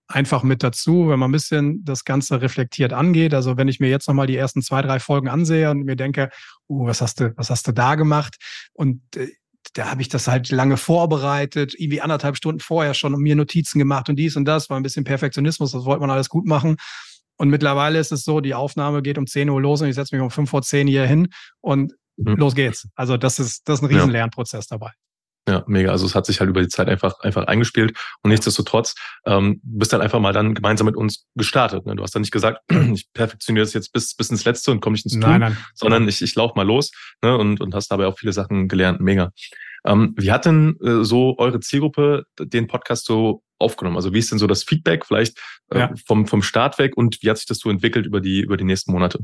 einfach 0.08 0.44
mit 0.44 0.63
dazu, 0.63 1.10
wenn 1.10 1.19
man 1.19 1.30
ein 1.30 1.34
bisschen 1.34 1.84
das 1.84 2.06
Ganze 2.06 2.42
reflektiert 2.42 2.94
angeht. 2.94 3.34
Also 3.34 3.58
wenn 3.58 3.68
ich 3.68 3.80
mir 3.80 3.90
jetzt 3.90 4.08
nochmal 4.08 4.28
die 4.28 4.36
ersten 4.36 4.62
zwei, 4.62 4.81
drei 4.81 5.00
Folgen 5.00 5.30
ansehe 5.30 5.69
und 5.69 5.84
mir 5.84 5.96
denke, 5.96 6.30
uh, 6.69 6.86
was 6.86 7.02
hast 7.02 7.19
du, 7.19 7.34
was 7.38 7.50
hast 7.50 7.68
du 7.68 7.72
da 7.72 7.96
gemacht? 7.96 8.36
Und 8.74 9.02
äh, 9.16 9.30
da 9.74 9.90
habe 9.92 10.02
ich 10.02 10.10
das 10.10 10.28
halt 10.28 10.52
lange 10.52 10.78
vorbereitet, 10.78 11.75
irgendwie 11.78 12.02
anderthalb 12.02 12.36
Stunden 12.36 12.60
vorher 12.60 12.94
schon 12.94 13.13
und 13.13 13.22
mir 13.22 13.36
Notizen 13.36 13.80
gemacht 13.80 14.10
und 14.10 14.18
dies 14.18 14.36
und 14.36 14.46
das, 14.46 14.69
war 14.69 14.78
ein 14.78 14.84
bisschen 14.84 15.04
Perfektionismus, 15.04 15.72
das 15.72 15.86
wollte 15.86 16.02
man 16.02 16.10
alles 16.10 16.30
gut 16.30 16.46
machen. 16.46 16.78
Und 17.38 17.50
mittlerweile 17.50 18.00
ist 18.00 18.12
es 18.12 18.24
so, 18.24 18.40
die 18.40 18.54
Aufnahme 18.54 19.02
geht 19.02 19.18
um 19.18 19.28
10 19.28 19.50
Uhr 19.50 19.62
los 19.62 19.81
und 19.81 19.88
ich 19.88 19.96
setze 19.96 20.16
mich 20.16 20.22
um 20.22 20.30
5 20.30 20.50
vor 20.50 20.62
10 20.62 20.88
hier 20.88 21.06
hin 21.06 21.30
und 21.62 21.94
mhm. 22.23 22.35
los 22.35 22.56
geht's. 22.56 22.88
Also 22.95 23.18
das 23.18 23.39
ist, 23.39 23.68
das 23.68 23.79
ist 23.79 23.83
ein 23.83 23.88
riesen 23.88 24.09
ja. 24.09 24.13
Lernprozess 24.13 24.68
dabei. 24.68 24.91
Ja, 25.47 25.63
mega. 25.68 25.91
Also 25.91 26.06
es 26.06 26.13
hat 26.13 26.27
sich 26.27 26.39
halt 26.39 26.50
über 26.50 26.62
die 26.62 26.68
Zeit 26.68 26.88
einfach, 26.88 27.19
einfach 27.21 27.47
eingespielt. 27.47 27.97
Und 28.21 28.29
nichtsdestotrotz 28.29 28.94
ähm, 29.25 29.59
bist 29.63 29.91
dann 29.91 30.01
einfach 30.01 30.19
mal 30.19 30.33
dann 30.33 30.53
gemeinsam 30.53 30.85
mit 30.85 30.95
uns 30.95 31.25
gestartet. 31.35 31.85
Ne? 31.85 31.95
Du 31.95 32.03
hast 32.03 32.13
dann 32.13 32.21
nicht 32.21 32.31
gesagt, 32.31 32.62
ich 32.94 33.12
perfektioniere 33.13 33.65
das 33.65 33.73
jetzt 33.73 33.91
bis, 33.91 34.15
bis 34.15 34.29
ins 34.29 34.45
Letzte 34.45 34.71
und 34.71 34.81
komme 34.81 34.94
nicht 34.94 35.06
ins 35.06 35.13
Tun, 35.13 35.21
nein, 35.21 35.39
nein. 35.39 35.57
sondern 35.73 36.07
ich, 36.07 36.21
ich 36.21 36.35
laufe 36.35 36.53
mal 36.56 36.65
los 36.65 36.91
ne? 37.23 37.35
und, 37.35 37.59
und 37.59 37.73
hast 37.73 37.88
dabei 37.88 38.06
auch 38.06 38.19
viele 38.19 38.33
Sachen 38.33 38.67
gelernt. 38.67 39.01
Mega. 39.01 39.31
Ähm, 39.83 40.13
wie 40.15 40.31
hat 40.31 40.45
denn 40.45 40.77
äh, 40.83 41.03
so 41.03 41.35
eure 41.39 41.59
Zielgruppe 41.59 42.25
den 42.39 42.67
Podcast 42.67 43.06
so 43.06 43.41
aufgenommen? 43.57 43.95
Also 43.95 44.13
wie 44.13 44.19
ist 44.19 44.31
denn 44.31 44.38
so 44.38 44.45
das 44.45 44.63
Feedback 44.63 45.07
vielleicht 45.07 45.39
äh, 45.71 45.79
ja. 45.79 45.94
vom, 46.06 46.27
vom 46.27 46.44
Start 46.44 46.77
weg 46.77 46.95
und 46.95 47.24
wie 47.24 47.29
hat 47.31 47.38
sich 47.38 47.47
das 47.47 47.57
so 47.57 47.71
entwickelt 47.71 48.06
über 48.06 48.21
die, 48.21 48.41
über 48.41 48.57
die 48.57 48.63
nächsten 48.63 48.91
Monate? 48.91 49.19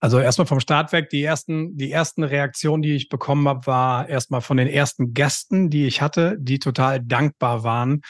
Also 0.00 0.18
erstmal 0.18 0.46
vom 0.46 0.60
Start 0.60 0.92
weg, 0.92 1.08
die 1.08 1.22
ersten, 1.22 1.76
die 1.76 1.90
ersten 1.90 2.22
Reaktionen, 2.22 2.82
die 2.82 2.94
ich 2.94 3.08
bekommen 3.08 3.48
habe, 3.48 3.66
war 3.66 4.08
erstmal 4.08 4.42
von 4.42 4.58
den 4.58 4.68
ersten 4.68 5.14
Gästen, 5.14 5.70
die 5.70 5.86
ich 5.86 6.02
hatte, 6.02 6.36
die 6.38 6.58
total 6.58 7.00
dankbar 7.02 7.64
waren. 7.64 8.02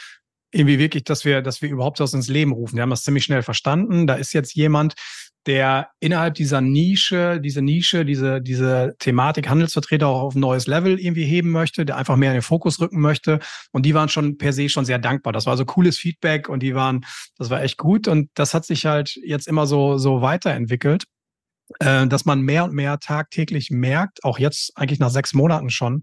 Irgendwie 0.52 0.78
wirklich, 0.78 1.04
dass 1.04 1.24
wir, 1.24 1.42
dass 1.42 1.62
wir 1.62 1.68
überhaupt 1.68 2.00
aus 2.00 2.14
ins 2.14 2.28
Leben 2.28 2.52
rufen. 2.52 2.76
Die 2.76 2.82
haben 2.82 2.90
das 2.90 3.02
ziemlich 3.02 3.24
schnell 3.24 3.42
verstanden. 3.42 4.06
Da 4.06 4.14
ist 4.14 4.32
jetzt 4.32 4.54
jemand, 4.54 4.94
der 5.46 5.90
innerhalb 6.00 6.34
dieser 6.34 6.60
Nische, 6.60 7.40
diese 7.40 7.62
Nische, 7.62 8.04
diese, 8.04 8.40
diese 8.40 8.96
Thematik 8.98 9.48
Handelsvertreter 9.48 10.08
auch 10.08 10.22
auf 10.22 10.34
ein 10.34 10.40
neues 10.40 10.66
Level 10.66 10.98
irgendwie 10.98 11.24
heben 11.24 11.50
möchte, 11.50 11.84
der 11.84 11.96
einfach 11.96 12.16
mehr 12.16 12.30
in 12.30 12.36
den 12.36 12.42
Fokus 12.42 12.80
rücken 12.80 13.00
möchte. 13.00 13.38
Und 13.70 13.86
die 13.86 13.94
waren 13.94 14.08
schon 14.08 14.38
per 14.38 14.52
se 14.52 14.68
schon 14.68 14.84
sehr 14.84 14.98
dankbar. 14.98 15.32
Das 15.32 15.46
war 15.46 15.56
so 15.56 15.64
cooles 15.64 15.98
Feedback 15.98 16.48
und 16.48 16.64
die 16.64 16.74
waren, 16.74 17.04
das 17.38 17.50
war 17.50 17.62
echt 17.62 17.78
gut. 17.78 18.08
Und 18.08 18.30
das 18.34 18.54
hat 18.54 18.64
sich 18.64 18.86
halt 18.86 19.16
jetzt 19.22 19.46
immer 19.46 19.66
so, 19.68 19.98
so 19.98 20.20
weiterentwickelt 20.20 21.04
äh, 21.80 22.06
dass 22.06 22.24
man 22.24 22.40
mehr 22.40 22.64
und 22.64 22.74
mehr 22.74 22.98
tagtäglich 22.98 23.70
merkt, 23.70 24.24
auch 24.24 24.38
jetzt 24.38 24.72
eigentlich 24.76 24.98
nach 24.98 25.10
sechs 25.10 25.34
Monaten 25.34 25.70
schon, 25.70 26.02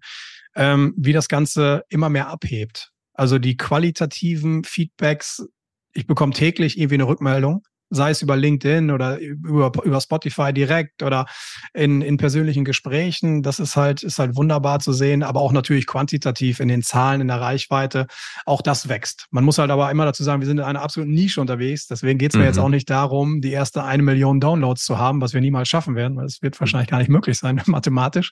ähm, 0.56 0.94
wie 0.98 1.14
das 1.14 1.28
Ganze 1.28 1.84
immer 1.90 2.10
mehr 2.10 2.28
abhebt. 2.28 2.92
Also 3.14 3.40
die 3.40 3.58
qualitativen 3.58 4.64
Feedbacks, 4.64 5.46
ich 5.94 6.08
bekomme 6.08 6.34
täglich 6.34 6.78
irgendwie 6.78 6.96
eine 6.96 7.08
Rückmeldung 7.08 7.64
sei 7.94 8.12
es 8.12 8.22
über 8.22 8.36
LinkedIn 8.36 8.92
oder 8.92 9.20
über, 9.20 9.72
über 9.84 10.02
Spotify 10.02 10.52
direkt 10.54 11.04
oder 11.04 11.26
in, 11.74 12.02
in 12.02 12.18
persönlichen 12.18 12.66
Gesprächen. 12.66 13.44
Das 13.44 13.60
ist 13.60 13.76
halt, 13.76 14.04
ist 14.04 14.20
halt 14.20 14.36
wunderbar 14.36 14.80
zu 14.80 14.94
sehen, 14.94 15.24
aber 15.24 15.42
auch 15.42 15.52
natürlich 15.52 15.86
quantitativ 15.86 16.60
in 16.60 16.68
den 16.68 16.82
Zahlen, 16.82 17.22
in 17.22 17.28
der 17.28 17.40
Reichweite. 17.40 18.08
Auch 18.46 18.62
das 18.62 18.90
wächst. 18.90 19.28
Man 19.32 19.44
muss 19.44 19.58
halt 19.58 19.72
aber 19.72 19.92
immer 19.92 20.06
dazu 20.06 20.24
sagen, 20.24 20.42
wir 20.42 20.48
sind 20.48 20.58
in 20.58 20.64
einer 20.64 20.82
absoluten 20.82 21.14
Nische 21.14 21.40
unterwegs. 21.40 21.88
Deswegen 21.88 22.18
geht 22.18 22.32
es 22.32 22.36
mir 22.36 22.44
mhm. 22.44 22.48
jetzt 22.48 22.60
auch 22.60 22.70
nicht 22.70 22.90
darum, 22.90 23.42
die 23.42 23.52
erste 23.52 23.84
eine 23.84 24.04
Million 24.04 24.40
Downloads 24.40 24.84
zu 24.84 24.98
haben, 24.98 25.22
was 25.22 25.34
wir 25.34 25.42
niemals 25.42 25.70
schaffen 25.70 25.96
werden, 25.96 26.18
weil 26.18 26.26
es 26.26 26.42
wird 26.42 26.60
wahrscheinlich 26.60 26.90
gar 26.90 26.98
nicht 26.98 27.10
möglich 27.10 27.38
sein, 27.38 27.62
mathematisch. 27.68 28.32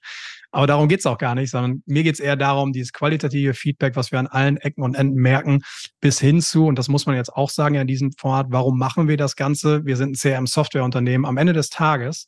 Aber 0.51 0.67
darum 0.67 0.89
geht's 0.89 1.05
auch 1.05 1.17
gar 1.17 1.33
nicht, 1.33 1.49
sondern 1.49 1.81
mir 1.85 2.03
geht's 2.03 2.19
eher 2.19 2.35
darum, 2.35 2.73
dieses 2.73 2.91
qualitative 2.91 3.53
Feedback, 3.53 3.95
was 3.95 4.11
wir 4.11 4.19
an 4.19 4.27
allen 4.27 4.57
Ecken 4.57 4.83
und 4.83 4.95
Enden 4.95 5.15
merken, 5.15 5.61
bis 6.01 6.19
hin 6.19 6.41
zu, 6.41 6.65
und 6.65 6.77
das 6.77 6.89
muss 6.89 7.05
man 7.05 7.15
jetzt 7.15 7.33
auch 7.33 7.49
sagen 7.49 7.75
in 7.75 7.87
diesem 7.87 8.11
Format, 8.11 8.47
warum 8.49 8.77
machen 8.77 9.07
wir 9.07 9.15
das 9.15 9.37
Ganze? 9.37 9.50
Wir 9.53 9.97
sind 9.97 10.11
ein 10.11 10.15
CRM-Softwareunternehmen. 10.15 11.25
Am 11.25 11.37
Ende 11.37 11.53
des 11.53 11.69
Tages 11.69 12.27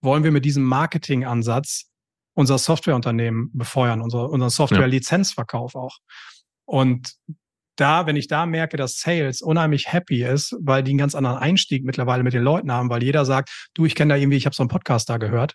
wollen 0.00 0.24
wir 0.24 0.30
mit 0.30 0.44
diesem 0.44 0.64
Marketingansatz 0.64 1.90
unser 2.34 2.58
Softwareunternehmen 2.58 3.50
befeuern, 3.52 4.00
unser, 4.00 4.30
unseren 4.30 4.50
Software-Lizenzverkauf 4.50 5.74
auch. 5.74 5.98
Und 6.64 7.14
da, 7.76 8.06
wenn 8.06 8.16
ich 8.16 8.28
da 8.28 8.46
merke, 8.46 8.76
dass 8.76 8.98
Sales 9.00 9.42
unheimlich 9.42 9.92
happy 9.92 10.22
ist, 10.22 10.54
weil 10.60 10.82
die 10.82 10.92
einen 10.92 10.98
ganz 10.98 11.14
anderen 11.14 11.38
Einstieg 11.38 11.84
mittlerweile 11.84 12.22
mit 12.22 12.34
den 12.34 12.42
Leuten 12.42 12.70
haben, 12.70 12.90
weil 12.90 13.02
jeder 13.02 13.24
sagt, 13.24 13.68
du, 13.74 13.86
ich 13.86 13.94
kenne 13.94 14.14
da 14.14 14.20
irgendwie, 14.20 14.36
ich 14.36 14.46
habe 14.46 14.54
so 14.54 14.62
einen 14.62 14.68
Podcast 14.68 15.08
da 15.08 15.16
gehört, 15.16 15.54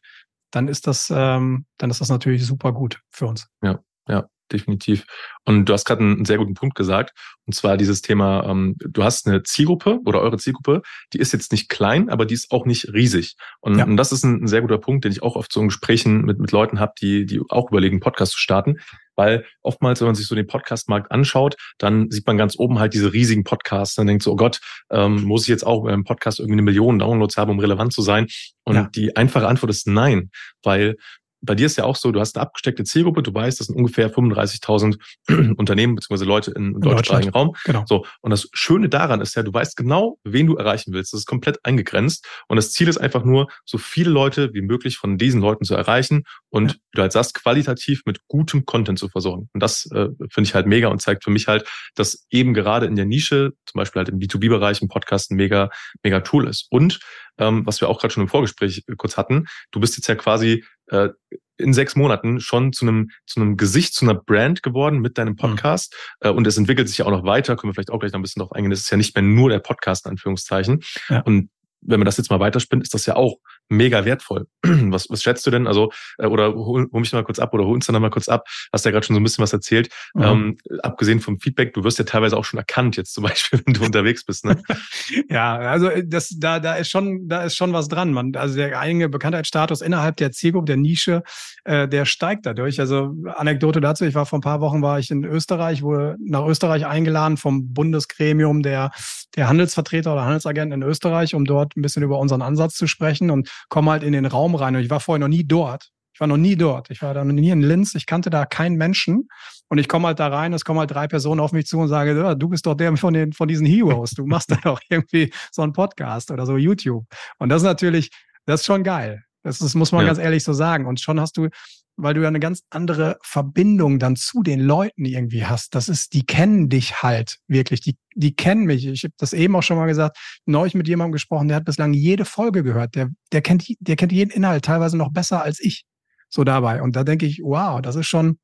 dann 0.51 0.67
ist 0.67 0.87
das, 0.87 1.11
ähm, 1.15 1.65
dann 1.77 1.89
ist 1.89 2.01
das 2.01 2.09
natürlich 2.09 2.45
super 2.45 2.73
gut 2.73 3.01
für 3.11 3.27
uns. 3.27 3.47
Ja, 3.61 3.79
ja, 4.07 4.27
definitiv. 4.51 5.05
Und 5.45 5.65
du 5.65 5.73
hast 5.73 5.85
gerade 5.85 6.01
einen 6.01 6.25
sehr 6.25 6.37
guten 6.37 6.53
Punkt 6.53 6.75
gesagt, 6.75 7.13
und 7.45 7.53
zwar 7.53 7.77
dieses 7.77 8.01
Thema, 8.01 8.43
ähm, 8.49 8.75
du 8.79 9.03
hast 9.03 9.27
eine 9.27 9.43
Zielgruppe 9.43 9.99
oder 10.05 10.21
eure 10.21 10.37
Zielgruppe, 10.37 10.81
die 11.13 11.19
ist 11.19 11.31
jetzt 11.31 11.51
nicht 11.51 11.69
klein, 11.69 12.09
aber 12.09 12.25
die 12.25 12.33
ist 12.33 12.51
auch 12.51 12.65
nicht 12.65 12.93
riesig. 12.93 13.35
Und, 13.61 13.77
ja. 13.77 13.85
und 13.85 13.97
das 13.97 14.11
ist 14.11 14.23
ein, 14.23 14.43
ein, 14.43 14.47
sehr 14.47 14.61
guter 14.61 14.79
Punkt, 14.79 15.05
den 15.05 15.11
ich 15.11 15.21
auch 15.21 15.35
oft 15.35 15.51
so 15.51 15.61
in 15.61 15.67
Gesprächen 15.67 16.21
mit, 16.21 16.39
mit 16.39 16.51
Leuten 16.51 16.79
habe, 16.79 16.93
die, 16.99 17.25
die 17.25 17.41
auch 17.49 17.69
überlegen, 17.69 17.99
Podcast 17.99 18.33
zu 18.33 18.39
starten. 18.39 18.77
Weil 19.15 19.45
oftmals, 19.61 20.01
wenn 20.01 20.07
man 20.07 20.15
sich 20.15 20.27
so 20.27 20.35
den 20.35 20.47
Podcast-Markt 20.47 21.11
anschaut, 21.11 21.55
dann 21.77 22.11
sieht 22.11 22.27
man 22.27 22.37
ganz 22.37 22.57
oben 22.59 22.79
halt 22.79 22.93
diese 22.93 23.13
riesigen 23.13 23.43
Podcasts. 23.43 23.95
Dann 23.95 24.07
denkt 24.07 24.23
so, 24.23 24.33
oh 24.33 24.35
Gott, 24.35 24.59
ähm, 24.89 25.23
muss 25.23 25.43
ich 25.43 25.47
jetzt 25.47 25.65
auch 25.65 25.83
beim 25.85 26.03
Podcast 26.03 26.39
irgendwie 26.39 26.55
eine 26.55 26.63
Million 26.63 26.99
Downloads 26.99 27.37
haben, 27.37 27.51
um 27.51 27.59
relevant 27.59 27.93
zu 27.93 28.01
sein? 28.01 28.27
Und 28.65 28.75
ja. 28.75 28.89
die 28.93 29.15
einfache 29.15 29.47
Antwort 29.47 29.69
ist 29.69 29.87
nein, 29.87 30.31
weil 30.63 30.97
bei 31.45 31.55
dir 31.55 31.65
ist 31.65 31.77
ja 31.77 31.83
auch 31.85 31.95
so, 31.95 32.11
du 32.11 32.19
hast 32.19 32.35
eine 32.35 32.43
abgesteckte 32.43 32.83
Zielgruppe, 32.83 33.23
du 33.23 33.33
weißt, 33.33 33.59
das 33.59 33.67
sind 33.67 33.75
ungefähr 33.75 34.11
35.000 34.13 34.97
Unternehmen 35.57 35.95
bzw. 35.95 36.25
Leute 36.25 36.51
im 36.51 36.79
deutschsprachigen 36.81 37.31
Raum. 37.31 37.55
Genau. 37.65 37.83
So. 37.87 38.05
Und 38.21 38.31
das 38.31 38.49
Schöne 38.53 38.89
daran 38.89 39.21
ist 39.21 39.35
ja, 39.35 39.43
du 39.43 39.53
weißt 39.53 39.77
genau, 39.77 40.17
wen 40.23 40.47
du 40.47 40.55
erreichen 40.55 40.93
willst. 40.93 41.13
Das 41.13 41.21
ist 41.21 41.25
komplett 41.25 41.63
eingegrenzt. 41.63 42.25
Und 42.47 42.57
das 42.57 42.71
Ziel 42.71 42.87
ist 42.87 42.97
einfach 42.97 43.23
nur, 43.23 43.47
so 43.63 43.77
viele 43.77 44.09
Leute 44.09 44.53
wie 44.53 44.61
möglich 44.61 44.97
von 44.97 45.17
diesen 45.17 45.41
Leuten 45.41 45.65
zu 45.65 45.75
erreichen 45.75 46.23
und, 46.49 46.71
ja. 46.71 46.77
wie 46.91 46.95
du 46.95 47.01
halt 47.01 47.11
sagst, 47.11 47.35
qualitativ 47.35 48.01
mit 48.05 48.27
gutem 48.27 48.65
Content 48.65 48.99
zu 48.99 49.09
versorgen. 49.09 49.49
Und 49.53 49.61
das 49.61 49.85
äh, 49.91 50.07
finde 50.29 50.47
ich 50.47 50.55
halt 50.55 50.67
mega 50.67 50.87
und 50.87 51.01
zeigt 51.01 51.23
für 51.23 51.31
mich 51.31 51.47
halt, 51.47 51.67
dass 51.95 52.25
eben 52.29 52.53
gerade 52.53 52.85
in 52.85 52.95
der 52.95 53.05
Nische, 53.05 53.53
zum 53.65 53.79
Beispiel 53.79 53.99
halt 53.99 54.09
im 54.09 54.19
B2B-Bereich, 54.19 54.81
im 54.81 54.87
Podcast 54.87 55.31
ein 55.31 55.35
mega, 55.35 55.69
mega 56.03 56.21
Tool 56.21 56.47
ist. 56.47 56.67
Und 56.69 56.99
ähm, 57.37 57.65
was 57.65 57.81
wir 57.81 57.89
auch 57.89 57.99
gerade 57.99 58.13
schon 58.13 58.23
im 58.23 58.29
Vorgespräch 58.29 58.83
kurz 58.97 59.17
hatten, 59.17 59.45
du 59.71 59.79
bist 59.79 59.97
jetzt 59.97 60.07
ja 60.07 60.15
quasi 60.15 60.63
äh, 60.87 61.09
in 61.57 61.73
sechs 61.73 61.95
Monaten 61.95 62.39
schon 62.39 62.73
zu 62.73 62.85
einem 62.85 63.11
zu 63.25 63.39
einem 63.39 63.57
Gesicht, 63.57 63.93
zu 63.93 64.05
einer 64.05 64.15
Brand 64.15 64.61
geworden 64.61 64.99
mit 64.99 65.17
deinem 65.17 65.33
mhm. 65.33 65.37
Podcast. 65.37 65.95
Mhm. 66.23 66.31
Und 66.31 66.47
es 66.47 66.57
entwickelt 66.57 66.89
sich 66.89 66.97
ja 66.97 67.05
auch 67.05 67.11
noch 67.11 67.25
weiter, 67.25 67.55
können 67.55 67.69
wir 67.69 67.75
vielleicht 67.75 67.91
auch 67.91 67.99
gleich 67.99 68.11
noch 68.11 68.19
ein 68.19 68.23
bisschen 68.23 68.41
drauf 68.41 68.51
eingehen. 68.51 68.71
Das 68.71 68.81
ist 68.81 68.89
ja 68.89 68.97
nicht 68.97 69.15
mehr 69.15 69.23
nur 69.23 69.49
der 69.49 69.59
Podcast, 69.59 70.05
in 70.05 70.11
Anführungszeichen. 70.11 70.81
Ja. 71.09 71.21
Und 71.21 71.49
wenn 71.81 71.99
man 71.99 72.05
das 72.05 72.17
jetzt 72.17 72.29
mal 72.29 72.39
weiterspinnt, 72.39 72.83
ist 72.83 72.93
das 72.93 73.05
ja 73.05 73.15
auch 73.15 73.37
mega 73.69 74.05
wertvoll. 74.05 74.47
Was, 74.65 75.09
was 75.09 75.23
schätzt 75.23 75.45
du 75.45 75.51
denn? 75.51 75.67
Also, 75.67 75.91
äh, 76.17 76.25
oder 76.25 76.53
hol, 76.53 76.87
hol 76.91 76.99
mich 76.99 77.13
mal 77.13 77.23
kurz 77.23 77.39
ab 77.39 77.53
oder 77.53 77.65
hol 77.65 77.73
uns 77.73 77.85
dann 77.85 77.99
mal 78.01 78.09
kurz 78.09 78.27
ab. 78.27 78.47
Hast 78.71 78.85
ja 78.85 78.91
gerade 78.91 79.05
schon 79.05 79.15
so 79.15 79.19
ein 79.19 79.23
bisschen 79.23 79.41
was 79.41 79.53
erzählt. 79.53 79.89
Mhm. 80.13 80.23
Ähm, 80.23 80.57
abgesehen 80.83 81.19
vom 81.19 81.39
Feedback, 81.39 81.73
du 81.73 81.83
wirst 81.83 81.99
ja 81.99 82.05
teilweise 82.05 82.37
auch 82.37 82.45
schon 82.45 82.57
erkannt, 82.57 82.97
jetzt 82.97 83.13
zum 83.13 83.23
Beispiel, 83.25 83.61
wenn 83.65 83.73
du 83.73 83.83
unterwegs 83.83 84.25
bist. 84.25 84.45
Ne? 84.45 84.61
ja, 85.29 85.57
also 85.57 85.89
äh, 85.89 86.03
das, 86.05 86.29
da, 86.37 86.59
da 86.59 86.75
ist 86.75 86.89
schon, 86.89 87.27
da 87.27 87.43
ist 87.43 87.55
schon 87.55 87.73
was 87.73 87.87
dran. 87.87 88.13
Man, 88.13 88.35
also 88.35 88.55
der 88.55 88.79
eigene 88.79 89.09
Bekanntheitsstatus 89.09 89.81
innerhalb 89.81 90.17
der 90.17 90.31
Zielgruppe, 90.31 90.65
der 90.65 90.77
Nische, 90.77 91.23
äh, 91.63 91.87
der 91.87 92.05
steigt 92.05 92.45
dadurch. 92.45 92.79
Also 92.79 93.13
Anekdote 93.35 93.81
dazu, 93.81 94.05
ich 94.05 94.15
war 94.15 94.25
vor 94.25 94.39
ein 94.39 94.43
paar 94.43 94.61
Wochen 94.61 94.81
war 94.81 94.99
ich 94.99 95.11
in 95.11 95.23
Österreich, 95.23 95.81
wurde 95.81 96.17
nach 96.19 96.45
Österreich 96.45 96.85
eingeladen 96.85 97.37
vom 97.37 97.73
Bundesgremium 97.73 98.63
der, 98.63 98.91
der 99.35 99.47
Handelsvertreter 99.47 100.13
oder 100.13 100.23
Handelsagenten 100.23 100.81
in 100.81 100.87
Österreich, 100.87 101.35
um 101.35 101.45
dort 101.45 101.75
ein 101.75 101.81
bisschen 101.81 102.03
über 102.03 102.19
unseren 102.19 102.41
Ansatz 102.41 102.75
zu 102.75 102.87
sprechen 102.87 103.31
und 103.31 103.49
komme 103.69 103.91
halt 103.91 104.03
in 104.03 104.13
den 104.13 104.25
Raum 104.25 104.55
rein. 104.55 104.75
Und 104.75 104.81
ich 104.81 104.89
war 104.89 104.99
vorher 104.99 105.19
noch 105.19 105.27
nie 105.27 105.45
dort. 105.45 105.91
Ich 106.13 106.21
war 106.21 106.27
noch 106.27 106.37
nie 106.37 106.55
dort. 106.55 106.89
Ich 106.91 107.01
war 107.01 107.13
da 107.13 107.25
noch 107.25 107.33
nie 107.33 107.49
in 107.49 107.61
Linz. 107.61 107.93
Ich 107.93 108.05
kannte 108.05 108.29
da 108.29 108.45
keinen 108.45 108.77
Menschen. 108.77 109.27
Und 109.67 109.79
ich 109.79 109.89
komme 109.89 110.07
halt 110.07 110.19
da 110.19 110.27
rein, 110.27 110.53
es 110.53 110.63
kommen 110.63 110.79
halt 110.79 110.91
drei 110.91 111.07
Personen 111.07 111.41
auf 111.41 111.51
mich 111.51 111.65
zu 111.65 111.77
und 111.77 111.89
sage, 111.89 112.17
ja, 112.17 112.35
du 112.35 112.47
bist 112.47 112.65
doch 112.65 112.75
der 112.75 112.95
von, 112.95 113.13
den, 113.13 113.33
von 113.33 113.47
diesen 113.47 113.65
Heroes. 113.65 114.11
Du 114.11 114.25
machst 114.25 114.51
da 114.51 114.55
doch 114.63 114.79
irgendwie 114.89 115.33
so 115.51 115.61
einen 115.61 115.73
Podcast 115.73 116.31
oder 116.31 116.45
so 116.45 116.55
YouTube. 116.55 117.05
Und 117.37 117.49
das 117.49 117.63
ist 117.63 117.65
natürlich, 117.65 118.11
das 118.45 118.61
ist 118.61 118.65
schon 118.65 118.83
geil. 118.83 119.23
Das, 119.43 119.59
das 119.59 119.75
muss 119.75 119.91
man 119.91 120.01
ja. 120.01 120.07
ganz 120.07 120.19
ehrlich 120.19 120.43
so 120.43 120.53
sagen. 120.53 120.85
Und 120.85 121.01
schon 121.01 121.19
hast 121.19 121.35
du 121.37 121.49
weil 121.97 122.13
du 122.13 122.21
ja 122.21 122.27
eine 122.27 122.39
ganz 122.39 122.63
andere 122.69 123.17
Verbindung 123.21 123.99
dann 123.99 124.15
zu 124.15 124.43
den 124.43 124.59
Leuten 124.59 125.05
irgendwie 125.05 125.45
hast. 125.45 125.75
Das 125.75 125.89
ist, 125.89 126.13
die 126.13 126.25
kennen 126.25 126.69
dich 126.69 127.01
halt 127.01 127.37
wirklich, 127.47 127.81
die, 127.81 127.97
die 128.15 128.35
kennen 128.35 128.65
mich. 128.65 128.85
Ich 128.85 129.03
habe 129.03 129.13
das 129.17 129.33
eben 129.33 129.55
auch 129.55 129.63
schon 129.63 129.77
mal 129.77 129.85
gesagt, 129.85 130.17
neulich 130.45 130.75
mit 130.75 130.87
jemandem 130.87 131.13
gesprochen, 131.13 131.47
der 131.47 131.57
hat 131.57 131.65
bislang 131.65 131.93
jede 131.93 132.25
Folge 132.25 132.63
gehört. 132.63 132.95
Der, 132.95 133.09
der 133.31 133.41
kennt, 133.41 133.65
der 133.79 133.95
kennt 133.95 134.11
jeden 134.11 134.31
Inhalt 134.31 134.65
teilweise 134.65 134.97
noch 134.97 135.11
besser 135.11 135.41
als 135.41 135.59
ich. 135.59 135.85
So 136.29 136.43
dabei. 136.43 136.81
Und 136.81 136.95
da 136.95 137.03
denke 137.03 137.25
ich, 137.25 137.41
wow, 137.43 137.81
das 137.81 137.95
ist 137.95 138.07
schon, 138.07 138.39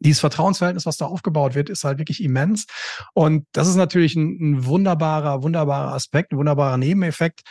dieses 0.00 0.20
Vertrauensverhältnis, 0.20 0.86
was 0.86 0.96
da 0.96 1.06
aufgebaut 1.06 1.54
wird, 1.54 1.70
ist 1.70 1.84
halt 1.84 1.98
wirklich 1.98 2.22
immens. 2.22 2.66
Und 3.14 3.46
das 3.52 3.68
ist 3.68 3.76
natürlich 3.76 4.14
ein, 4.16 4.38
ein 4.40 4.66
wunderbarer, 4.66 5.42
wunderbarer 5.42 5.94
Aspekt, 5.94 6.32
ein 6.32 6.38
wunderbarer 6.38 6.76
Nebeneffekt. 6.76 7.42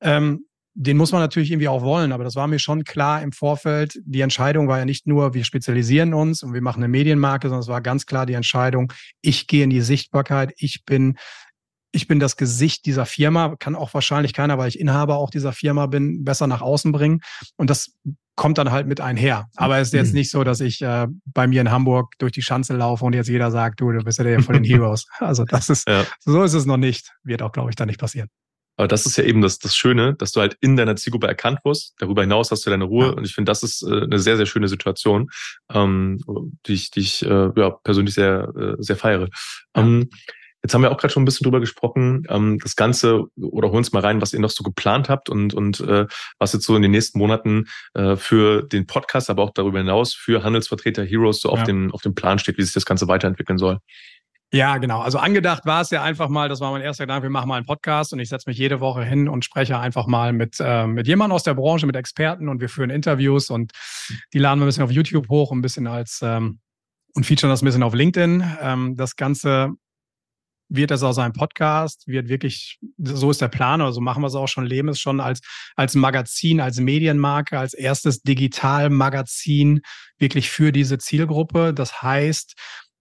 Ähm, 0.00 0.45
den 0.78 0.98
muss 0.98 1.10
man 1.10 1.22
natürlich 1.22 1.50
irgendwie 1.50 1.68
auch 1.68 1.82
wollen, 1.82 2.12
aber 2.12 2.22
das 2.22 2.36
war 2.36 2.46
mir 2.46 2.58
schon 2.58 2.84
klar 2.84 3.22
im 3.22 3.32
Vorfeld. 3.32 3.98
Die 4.04 4.20
Entscheidung 4.20 4.68
war 4.68 4.78
ja 4.78 4.84
nicht 4.84 5.06
nur, 5.06 5.32
wir 5.32 5.42
spezialisieren 5.42 6.12
uns 6.12 6.42
und 6.42 6.52
wir 6.52 6.60
machen 6.60 6.82
eine 6.82 6.88
Medienmarke, 6.88 7.48
sondern 7.48 7.62
es 7.62 7.68
war 7.68 7.80
ganz 7.80 8.04
klar 8.04 8.26
die 8.26 8.34
Entscheidung, 8.34 8.92
ich 9.22 9.46
gehe 9.46 9.64
in 9.64 9.70
die 9.70 9.80
Sichtbarkeit, 9.80 10.52
ich 10.58 10.84
bin 10.84 11.16
ich 11.92 12.08
bin 12.08 12.20
das 12.20 12.36
Gesicht 12.36 12.84
dieser 12.84 13.06
Firma, 13.06 13.56
kann 13.58 13.74
auch 13.74 13.94
wahrscheinlich 13.94 14.34
keiner, 14.34 14.58
weil 14.58 14.68
ich 14.68 14.78
Inhaber 14.78 15.16
auch 15.16 15.30
dieser 15.30 15.52
Firma 15.54 15.86
bin, 15.86 16.24
besser 16.24 16.46
nach 16.46 16.60
außen 16.60 16.92
bringen. 16.92 17.22
Und 17.56 17.70
das 17.70 17.94
kommt 18.34 18.58
dann 18.58 18.70
halt 18.70 18.86
mit 18.86 19.00
einher. 19.00 19.46
Aber 19.56 19.78
es 19.78 19.88
ist 19.88 19.94
jetzt 19.94 20.08
mhm. 20.08 20.16
nicht 20.16 20.30
so, 20.30 20.44
dass 20.44 20.60
ich 20.60 20.82
äh, 20.82 21.06
bei 21.24 21.46
mir 21.46 21.62
in 21.62 21.70
Hamburg 21.70 22.12
durch 22.18 22.32
die 22.32 22.42
Schanze 22.42 22.76
laufe 22.76 23.02
und 23.02 23.14
jetzt 23.14 23.28
jeder 23.28 23.50
sagt, 23.50 23.80
du, 23.80 23.92
du 23.92 24.04
bist 24.04 24.18
ja 24.18 24.24
der 24.24 24.42
von 24.42 24.52
den 24.52 24.64
Heroes. 24.64 25.06
Also 25.20 25.44
das 25.46 25.70
ist, 25.70 25.88
ja. 25.88 26.04
so 26.20 26.42
ist 26.42 26.52
es 26.52 26.66
noch 26.66 26.76
nicht. 26.76 27.14
Wird 27.24 27.40
auch, 27.40 27.52
glaube 27.52 27.70
ich, 27.70 27.76
da 27.76 27.86
nicht 27.86 27.98
passieren. 27.98 28.28
Aber 28.76 28.88
das 28.88 29.06
ist 29.06 29.16
ja 29.16 29.24
eben 29.24 29.42
das, 29.42 29.58
das 29.58 29.74
Schöne, 29.74 30.14
dass 30.14 30.32
du 30.32 30.40
halt 30.40 30.56
in 30.60 30.76
deiner 30.76 30.96
Zielgruppe 30.96 31.26
erkannt 31.26 31.60
wirst. 31.64 31.94
Darüber 31.98 32.22
hinaus 32.22 32.50
hast 32.50 32.66
du 32.66 32.70
deine 32.70 32.84
Ruhe. 32.84 33.06
Ja. 33.06 33.12
Und 33.12 33.26
ich 33.26 33.34
finde, 33.34 33.50
das 33.50 33.62
ist 33.62 33.82
äh, 33.82 34.02
eine 34.02 34.18
sehr, 34.18 34.36
sehr 34.36 34.46
schöne 34.46 34.68
Situation, 34.68 35.30
ähm, 35.72 36.20
die 36.66 36.74
ich, 36.74 36.90
die 36.90 37.00
ich 37.00 37.24
äh, 37.24 37.50
ja, 37.56 37.70
persönlich 37.70 38.14
sehr, 38.14 38.52
äh, 38.56 38.74
sehr 38.78 38.96
feiere. 38.96 39.28
Ja. 39.76 39.82
Ähm, 39.82 40.10
jetzt 40.62 40.74
haben 40.74 40.82
wir 40.82 40.90
auch 40.90 40.98
gerade 40.98 41.12
schon 41.12 41.22
ein 41.22 41.26
bisschen 41.26 41.44
drüber 41.44 41.60
gesprochen. 41.60 42.24
Ähm, 42.28 42.58
das 42.62 42.76
Ganze, 42.76 43.24
oder 43.36 43.70
hol 43.70 43.78
uns 43.78 43.92
mal 43.92 44.00
rein, 44.00 44.20
was 44.20 44.32
ihr 44.32 44.40
noch 44.40 44.50
so 44.50 44.64
geplant 44.64 45.08
habt 45.08 45.30
und, 45.30 45.54
und 45.54 45.80
äh, 45.80 46.06
was 46.38 46.52
jetzt 46.52 46.66
so 46.66 46.76
in 46.76 46.82
den 46.82 46.90
nächsten 46.90 47.18
Monaten 47.18 47.66
äh, 47.94 48.16
für 48.16 48.62
den 48.62 48.86
Podcast, 48.86 49.30
aber 49.30 49.42
auch 49.42 49.52
darüber 49.54 49.78
hinaus 49.78 50.12
für 50.12 50.42
Handelsvertreter 50.42 51.04
Heroes 51.04 51.40
so 51.40 51.50
auf, 51.50 51.62
dem, 51.62 51.92
auf 51.92 52.02
dem 52.02 52.14
Plan 52.14 52.38
steht, 52.38 52.58
wie 52.58 52.62
sich 52.62 52.74
das 52.74 52.84
Ganze 52.84 53.08
weiterentwickeln 53.08 53.58
soll. 53.58 53.78
Ja, 54.52 54.78
genau. 54.78 55.00
Also 55.00 55.18
angedacht 55.18 55.66
war 55.66 55.80
es 55.80 55.90
ja 55.90 56.02
einfach 56.02 56.28
mal, 56.28 56.48
das 56.48 56.60
war 56.60 56.70
mein 56.70 56.80
erster 56.80 57.04
Gedanke, 57.04 57.24
wir 57.24 57.30
machen 57.30 57.48
mal 57.48 57.56
einen 57.56 57.66
Podcast 57.66 58.12
und 58.12 58.20
ich 58.20 58.28
setze 58.28 58.48
mich 58.48 58.56
jede 58.56 58.80
Woche 58.80 59.04
hin 59.04 59.28
und 59.28 59.44
spreche 59.44 59.78
einfach 59.78 60.06
mal 60.06 60.32
mit, 60.32 60.56
äh, 60.60 60.86
mit 60.86 61.08
jemandem 61.08 61.34
aus 61.34 61.42
der 61.42 61.54
Branche, 61.54 61.86
mit 61.86 61.96
Experten 61.96 62.48
und 62.48 62.60
wir 62.60 62.68
führen 62.68 62.90
Interviews 62.90 63.50
und 63.50 63.72
die 64.32 64.38
laden 64.38 64.60
wir 64.60 64.64
ein 64.64 64.68
bisschen 64.68 64.84
auf 64.84 64.92
YouTube 64.92 65.28
hoch, 65.28 65.50
ein 65.50 65.62
bisschen 65.62 65.88
als 65.88 66.20
ähm, 66.22 66.60
und 67.14 67.26
featuren 67.26 67.50
das 67.50 67.62
ein 67.62 67.64
bisschen 67.64 67.82
auf 67.82 67.94
LinkedIn. 67.94 68.44
Ähm, 68.60 68.94
das 68.96 69.16
Ganze 69.16 69.70
wird 70.68 70.90
es 70.90 71.02
aus 71.02 71.18
einem 71.18 71.32
Podcast, 71.32 72.06
wird 72.06 72.28
wirklich, 72.28 72.78
so 72.98 73.30
ist 73.30 73.40
der 73.40 73.48
Plan, 73.48 73.80
oder 73.80 73.92
so 73.92 74.00
machen 74.00 74.22
wir 74.22 74.26
es 74.26 74.34
auch 74.34 74.48
schon, 74.48 74.66
leben 74.66 74.88
es 74.88 75.00
schon 75.00 75.20
als, 75.20 75.40
als 75.76 75.94
Magazin, 75.94 76.60
als 76.60 76.78
Medienmarke, 76.78 77.58
als 77.58 77.72
erstes 77.72 78.22
Digitalmagazin 78.22 79.80
wirklich 80.18 80.50
für 80.50 80.72
diese 80.72 80.98
Zielgruppe. 80.98 81.72
Das 81.72 82.02
heißt, 82.02 82.54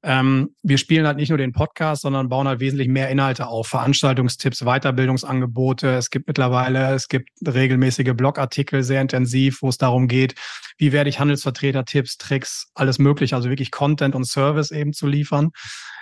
ähm, 0.08 0.56
wir 0.62 0.78
spielen 0.78 1.08
halt 1.08 1.18
nicht 1.18 1.30
nur 1.30 1.40
den 1.40 1.52
Podcast, 1.52 2.04
sondern 2.04 2.30
bauen 2.30 2.48
halt 2.48 2.60
wesentlich 2.60 2.88
mehr 2.88 3.10
Inhalte 3.10 3.48
auf. 3.48 3.68
Veranstaltungstipps, 3.68 4.64
Weiterbildungsangebote. 4.64 5.96
Es 5.96 6.12
gibt 6.12 6.28
mittlerweile, 6.28 6.94
es 6.94 7.08
gibt 7.08 7.30
regelmäßige 7.44 8.14
Blogartikel, 8.14 8.84
sehr 8.84 9.02
intensiv, 9.02 9.64
wo 9.64 9.70
es 9.70 9.80
darum 9.80 10.08
geht, 10.08 10.36
wie 10.78 10.92
werde 10.92 11.10
ich 11.10 11.20
Handelsvertreter, 11.20 11.86
Tipps, 11.86 12.18
Tricks, 12.18 12.70
alles 12.76 13.00
mögliche, 13.00 13.36
also 13.36 13.50
wirklich 13.50 13.72
Content 13.72 14.14
und 14.14 14.28
Service 14.28 14.70
eben 14.70 14.94
zu 14.94 15.08
liefern. 15.08 15.50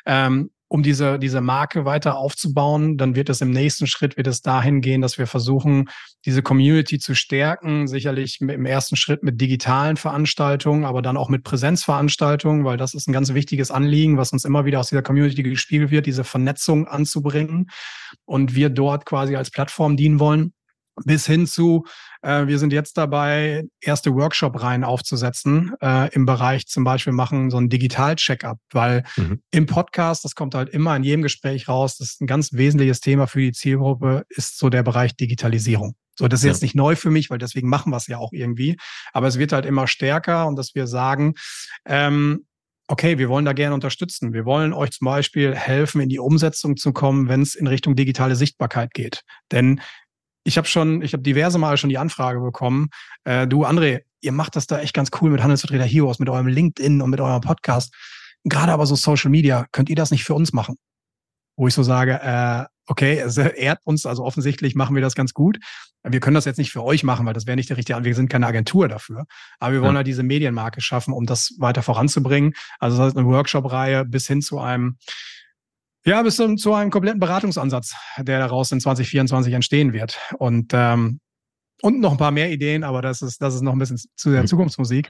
Ähm, 0.05 0.49
um 0.73 0.81
diese, 0.81 1.19
diese 1.19 1.39
Marke 1.39 1.85
weiter 1.85 2.17
aufzubauen, 2.17 2.97
dann 2.97 3.15
wird 3.15 3.29
es 3.29 3.41
im 3.41 3.51
nächsten 3.51 3.85
Schritt, 3.85 4.17
wird 4.17 4.25
es 4.25 4.41
dahin 4.41 4.81
gehen, 4.81 5.01
dass 5.01 5.19
wir 5.19 5.27
versuchen, 5.27 5.87
diese 6.25 6.41
Community 6.41 6.97
zu 6.97 7.13
stärken, 7.13 7.85
sicherlich 7.85 8.41
im 8.41 8.65
ersten 8.65 8.95
Schritt 8.95 9.21
mit 9.21 9.39
digitalen 9.39 9.97
Veranstaltungen, 9.97 10.83
aber 10.83 11.03
dann 11.03 11.15
auch 11.15 11.29
mit 11.29 11.43
Präsenzveranstaltungen, 11.43 12.65
weil 12.65 12.77
das 12.77 12.95
ist 12.95 13.07
ein 13.07 13.13
ganz 13.13 13.35
wichtiges 13.35 13.69
Anliegen, 13.69 14.17
was 14.17 14.33
uns 14.33 14.45
immer 14.45 14.65
wieder 14.65 14.79
aus 14.79 14.89
dieser 14.89 15.03
Community 15.03 15.43
gespiegelt 15.43 15.91
wird, 15.91 16.07
diese 16.07 16.23
Vernetzung 16.23 16.87
anzubringen 16.87 17.69
und 18.25 18.55
wir 18.55 18.71
dort 18.71 19.05
quasi 19.05 19.35
als 19.35 19.51
Plattform 19.51 19.95
dienen 19.95 20.19
wollen 20.19 20.53
bis 21.05 21.25
hin 21.25 21.47
zu, 21.47 21.85
äh, 22.21 22.47
wir 22.47 22.59
sind 22.59 22.73
jetzt 22.73 22.97
dabei, 22.97 23.63
erste 23.81 24.13
Workshop-Reihen 24.13 24.83
aufzusetzen 24.83 25.73
äh, 25.81 26.13
im 26.13 26.25
Bereich 26.25 26.67
zum 26.67 26.83
Beispiel 26.83 27.13
machen 27.13 27.49
so 27.49 27.57
ein 27.57 27.69
Digital-Check-up, 27.69 28.59
weil 28.71 29.03
mhm. 29.17 29.41
im 29.51 29.65
Podcast, 29.65 30.23
das 30.23 30.35
kommt 30.35 30.55
halt 30.55 30.69
immer 30.69 30.95
in 30.95 31.03
jedem 31.03 31.21
Gespräch 31.21 31.67
raus, 31.67 31.97
das 31.97 32.11
ist 32.11 32.21
ein 32.21 32.27
ganz 32.27 32.53
wesentliches 32.53 32.99
Thema 32.99 33.27
für 33.27 33.41
die 33.41 33.51
Zielgruppe, 33.51 34.23
ist 34.29 34.57
so 34.57 34.69
der 34.69 34.83
Bereich 34.83 35.15
Digitalisierung. 35.15 35.95
So, 36.15 36.27
das 36.27 36.41
ist 36.41 36.45
ja. 36.45 36.51
jetzt 36.51 36.61
nicht 36.61 36.75
neu 36.75 36.95
für 36.95 37.09
mich, 37.09 37.29
weil 37.29 37.39
deswegen 37.39 37.69
machen 37.69 37.91
wir 37.91 37.97
es 37.97 38.07
ja 38.07 38.19
auch 38.19 38.31
irgendwie. 38.33 38.77
Aber 39.13 39.27
es 39.27 39.39
wird 39.39 39.51
halt 39.51 39.65
immer 39.65 39.87
stärker 39.87 40.45
und 40.47 40.57
dass 40.57 40.75
wir 40.75 40.85
sagen, 40.85 41.33
ähm, 41.85 42.45
okay, 42.87 43.17
wir 43.17 43.29
wollen 43.29 43.45
da 43.45 43.53
gerne 43.53 43.73
unterstützen. 43.73 44.33
Wir 44.33 44.45
wollen 44.45 44.73
euch 44.73 44.91
zum 44.91 45.05
Beispiel 45.05 45.55
helfen, 45.55 46.01
in 46.01 46.09
die 46.09 46.19
Umsetzung 46.19 46.77
zu 46.77 46.93
kommen, 46.93 47.29
wenn 47.29 47.41
es 47.41 47.55
in 47.55 47.65
Richtung 47.65 47.95
digitale 47.95 48.35
Sichtbarkeit 48.35 48.93
geht. 48.93 49.21
Denn 49.51 49.81
ich 50.43 50.57
habe 50.57 50.67
schon, 50.67 51.01
ich 51.01 51.13
habe 51.13 51.23
diverse 51.23 51.57
Male 51.57 51.77
schon 51.77 51.89
die 51.89 51.97
Anfrage 51.97 52.39
bekommen, 52.39 52.89
äh, 53.23 53.47
du 53.47 53.65
André, 53.65 54.01
ihr 54.21 54.31
macht 54.31 54.55
das 54.55 54.67
da 54.67 54.79
echt 54.79 54.93
ganz 54.93 55.09
cool 55.21 55.31
mit 55.31 55.41
Handelsvertreter 55.41 55.85
Heroes, 55.85 56.19
mit 56.19 56.29
eurem 56.29 56.47
LinkedIn 56.47 57.01
und 57.01 57.09
mit 57.09 57.21
eurem 57.21 57.41
Podcast. 57.41 57.93
Gerade 58.43 58.71
aber 58.71 58.85
so 58.85 58.95
Social 58.95 59.31
Media, 59.31 59.65
könnt 59.71 59.89
ihr 59.89 59.95
das 59.95 60.11
nicht 60.11 60.23
für 60.23 60.33
uns 60.33 60.53
machen? 60.53 60.75
Wo 61.55 61.67
ich 61.67 61.73
so 61.73 61.83
sage, 61.83 62.19
äh, 62.21 62.65
okay, 62.87 63.19
es 63.19 63.37
ehrt 63.37 63.79
uns, 63.85 64.05
also 64.05 64.23
offensichtlich 64.23 64.75
machen 64.75 64.95
wir 64.95 65.01
das 65.01 65.15
ganz 65.15 65.33
gut. 65.33 65.59
Wir 66.03 66.19
können 66.19 66.35
das 66.35 66.45
jetzt 66.45 66.57
nicht 66.57 66.71
für 66.71 66.83
euch 66.83 67.03
machen, 67.03 67.25
weil 67.25 67.33
das 67.33 67.47
wäre 67.47 67.55
nicht 67.55 67.69
der 67.69 67.77
richtige, 67.77 68.03
wir 68.03 68.15
sind 68.15 68.29
keine 68.29 68.47
Agentur 68.47 68.89
dafür. 68.89 69.25
Aber 69.59 69.73
wir 69.73 69.81
wollen 69.81 69.93
ja. 69.93 69.97
halt 69.97 70.07
diese 70.07 70.23
Medienmarke 70.23 70.81
schaffen, 70.81 71.13
um 71.13 71.25
das 71.25 71.53
weiter 71.59 71.81
voranzubringen. 71.81 72.53
Also 72.79 72.97
das 72.97 73.07
heißt 73.07 73.17
eine 73.17 73.27
Workshop-Reihe 73.27 74.03
bis 74.03 74.27
hin 74.27 74.41
zu 74.41 74.59
einem 74.59 74.97
ja, 76.05 76.21
bis 76.21 76.35
zum, 76.35 76.57
zu 76.57 76.73
einem 76.73 76.91
kompletten 76.91 77.19
Beratungsansatz, 77.19 77.95
der 78.17 78.39
daraus 78.39 78.71
in 78.71 78.79
2024 78.79 79.53
entstehen 79.53 79.93
wird. 79.93 80.19
Und 80.37 80.71
ähm, 80.73 81.19
und 81.83 81.99
noch 81.99 82.11
ein 82.11 82.17
paar 82.17 82.31
mehr 82.31 82.49
Ideen, 82.49 82.85
aber 82.85 83.01
das 83.01 83.21
ist, 83.21 83.41
das 83.41 83.55
ist 83.55 83.61
noch 83.61 83.73
ein 83.73 83.79
bisschen 83.79 83.99
zu 84.15 84.31
der 84.31 84.43
mhm. 84.43 84.47
Zukunftsmusik. 84.47 85.09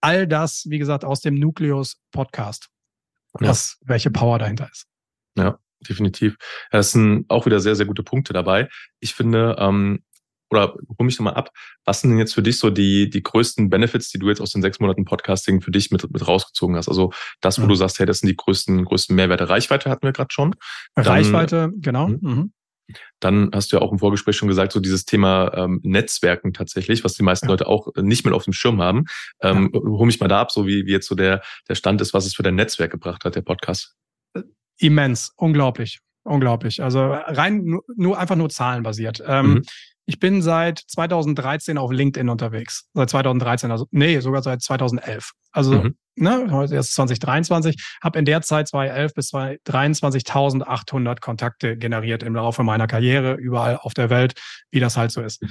All 0.00 0.26
das, 0.26 0.64
wie 0.68 0.78
gesagt, 0.78 1.04
aus 1.04 1.20
dem 1.20 1.34
Nucleus 1.34 2.00
Podcast. 2.10 2.68
Was, 3.32 3.78
ja. 3.80 3.88
welche 3.88 4.10
Power 4.10 4.40
dahinter 4.40 4.68
ist. 4.72 4.86
Ja, 5.36 5.60
definitiv. 5.88 6.36
Das 6.72 6.90
sind 6.90 7.26
auch 7.30 7.46
wieder 7.46 7.60
sehr, 7.60 7.76
sehr 7.76 7.86
gute 7.86 8.02
Punkte 8.02 8.32
dabei. 8.32 8.68
Ich 8.98 9.14
finde, 9.14 9.54
ähm, 9.60 10.02
oder 10.50 10.74
hol 10.98 11.06
mich 11.06 11.18
nochmal 11.18 11.34
ab, 11.34 11.50
was 11.84 12.00
sind 12.00 12.10
denn 12.10 12.18
jetzt 12.18 12.34
für 12.34 12.42
dich 12.42 12.58
so 12.58 12.70
die, 12.70 13.08
die 13.08 13.22
größten 13.22 13.70
Benefits, 13.70 14.10
die 14.10 14.18
du 14.18 14.28
jetzt 14.28 14.40
aus 14.40 14.50
den 14.50 14.62
sechs 14.62 14.80
Monaten 14.80 15.04
Podcasting 15.04 15.60
für 15.60 15.70
dich 15.70 15.90
mit, 15.90 16.10
mit 16.10 16.26
rausgezogen 16.26 16.76
hast? 16.76 16.88
Also 16.88 17.12
das, 17.40 17.58
wo 17.60 17.64
mhm. 17.64 17.68
du 17.70 17.74
sagst, 17.76 17.98
hey, 17.98 18.06
das 18.06 18.18
sind 18.18 18.28
die 18.28 18.36
größten, 18.36 18.84
größten 18.84 19.14
Mehrwerte. 19.14 19.48
Reichweite 19.48 19.90
hatten 19.90 20.06
wir 20.06 20.12
gerade 20.12 20.32
schon. 20.32 20.54
Dann, 20.94 21.06
Reichweite, 21.06 21.70
genau. 21.76 22.08
Mhm. 22.08 22.18
mhm. 22.20 22.52
Dann 23.20 23.50
hast 23.54 23.70
du 23.70 23.76
ja 23.76 23.82
auch 23.82 23.92
im 23.92 24.00
Vorgespräch 24.00 24.36
schon 24.36 24.48
gesagt, 24.48 24.72
so 24.72 24.80
dieses 24.80 25.04
Thema 25.04 25.52
ähm, 25.54 25.80
Netzwerken 25.84 26.52
tatsächlich, 26.52 27.04
was 27.04 27.14
die 27.14 27.22
meisten 27.22 27.46
ja. 27.46 27.52
Leute 27.52 27.68
auch 27.68 27.88
nicht 27.96 28.24
mehr 28.24 28.34
auf 28.34 28.44
dem 28.44 28.52
Schirm 28.52 28.80
haben. 28.80 29.04
Ähm, 29.40 29.70
ja. 29.72 29.80
Hol 29.80 30.06
mich 30.06 30.18
mal 30.18 30.28
da 30.28 30.40
ab, 30.40 30.50
so 30.50 30.66
wie, 30.66 30.86
wie 30.86 30.90
jetzt 30.90 31.06
so 31.06 31.14
der, 31.14 31.42
der 31.68 31.76
Stand 31.76 32.00
ist, 32.00 32.14
was 32.14 32.26
es 32.26 32.34
für 32.34 32.42
dein 32.42 32.56
Netzwerk 32.56 32.90
gebracht 32.90 33.24
hat, 33.24 33.36
der 33.36 33.42
Podcast. 33.42 33.94
Immens, 34.78 35.32
unglaublich. 35.36 36.00
Unglaublich. 36.22 36.82
Also 36.82 37.00
rein 37.12 37.64
nur, 37.64 37.84
nur 37.96 38.18
einfach 38.18 38.36
nur 38.36 38.50
zahlenbasiert. 38.50 39.22
Ähm, 39.26 39.46
mhm. 39.46 39.62
Ich 40.10 40.18
bin 40.18 40.42
seit 40.42 40.80
2013 40.88 41.78
auf 41.78 41.92
LinkedIn 41.92 42.28
unterwegs. 42.28 42.88
Seit 42.94 43.10
2013, 43.10 43.70
also 43.70 43.86
nee, 43.92 44.18
sogar 44.18 44.42
seit 44.42 44.60
2011. 44.60 45.30
Also 45.52 45.84
mhm. 45.84 45.94
ne, 46.16 46.48
heute 46.50 46.74
ist 46.74 46.96
2023, 46.96 47.80
habe 48.02 48.18
in 48.18 48.24
der 48.24 48.42
Zeit 48.42 48.66
2011 48.66 49.14
bis 49.14 49.28
2023 49.28 50.26
1800 50.26 51.20
Kontakte 51.20 51.76
generiert 51.76 52.24
im 52.24 52.34
Laufe 52.34 52.64
meiner 52.64 52.88
Karriere 52.88 53.34
überall 53.34 53.76
auf 53.76 53.94
der 53.94 54.10
Welt, 54.10 54.32
wie 54.72 54.80
das 54.80 54.96
halt 54.96 55.12
so 55.12 55.22
ist. 55.22 55.44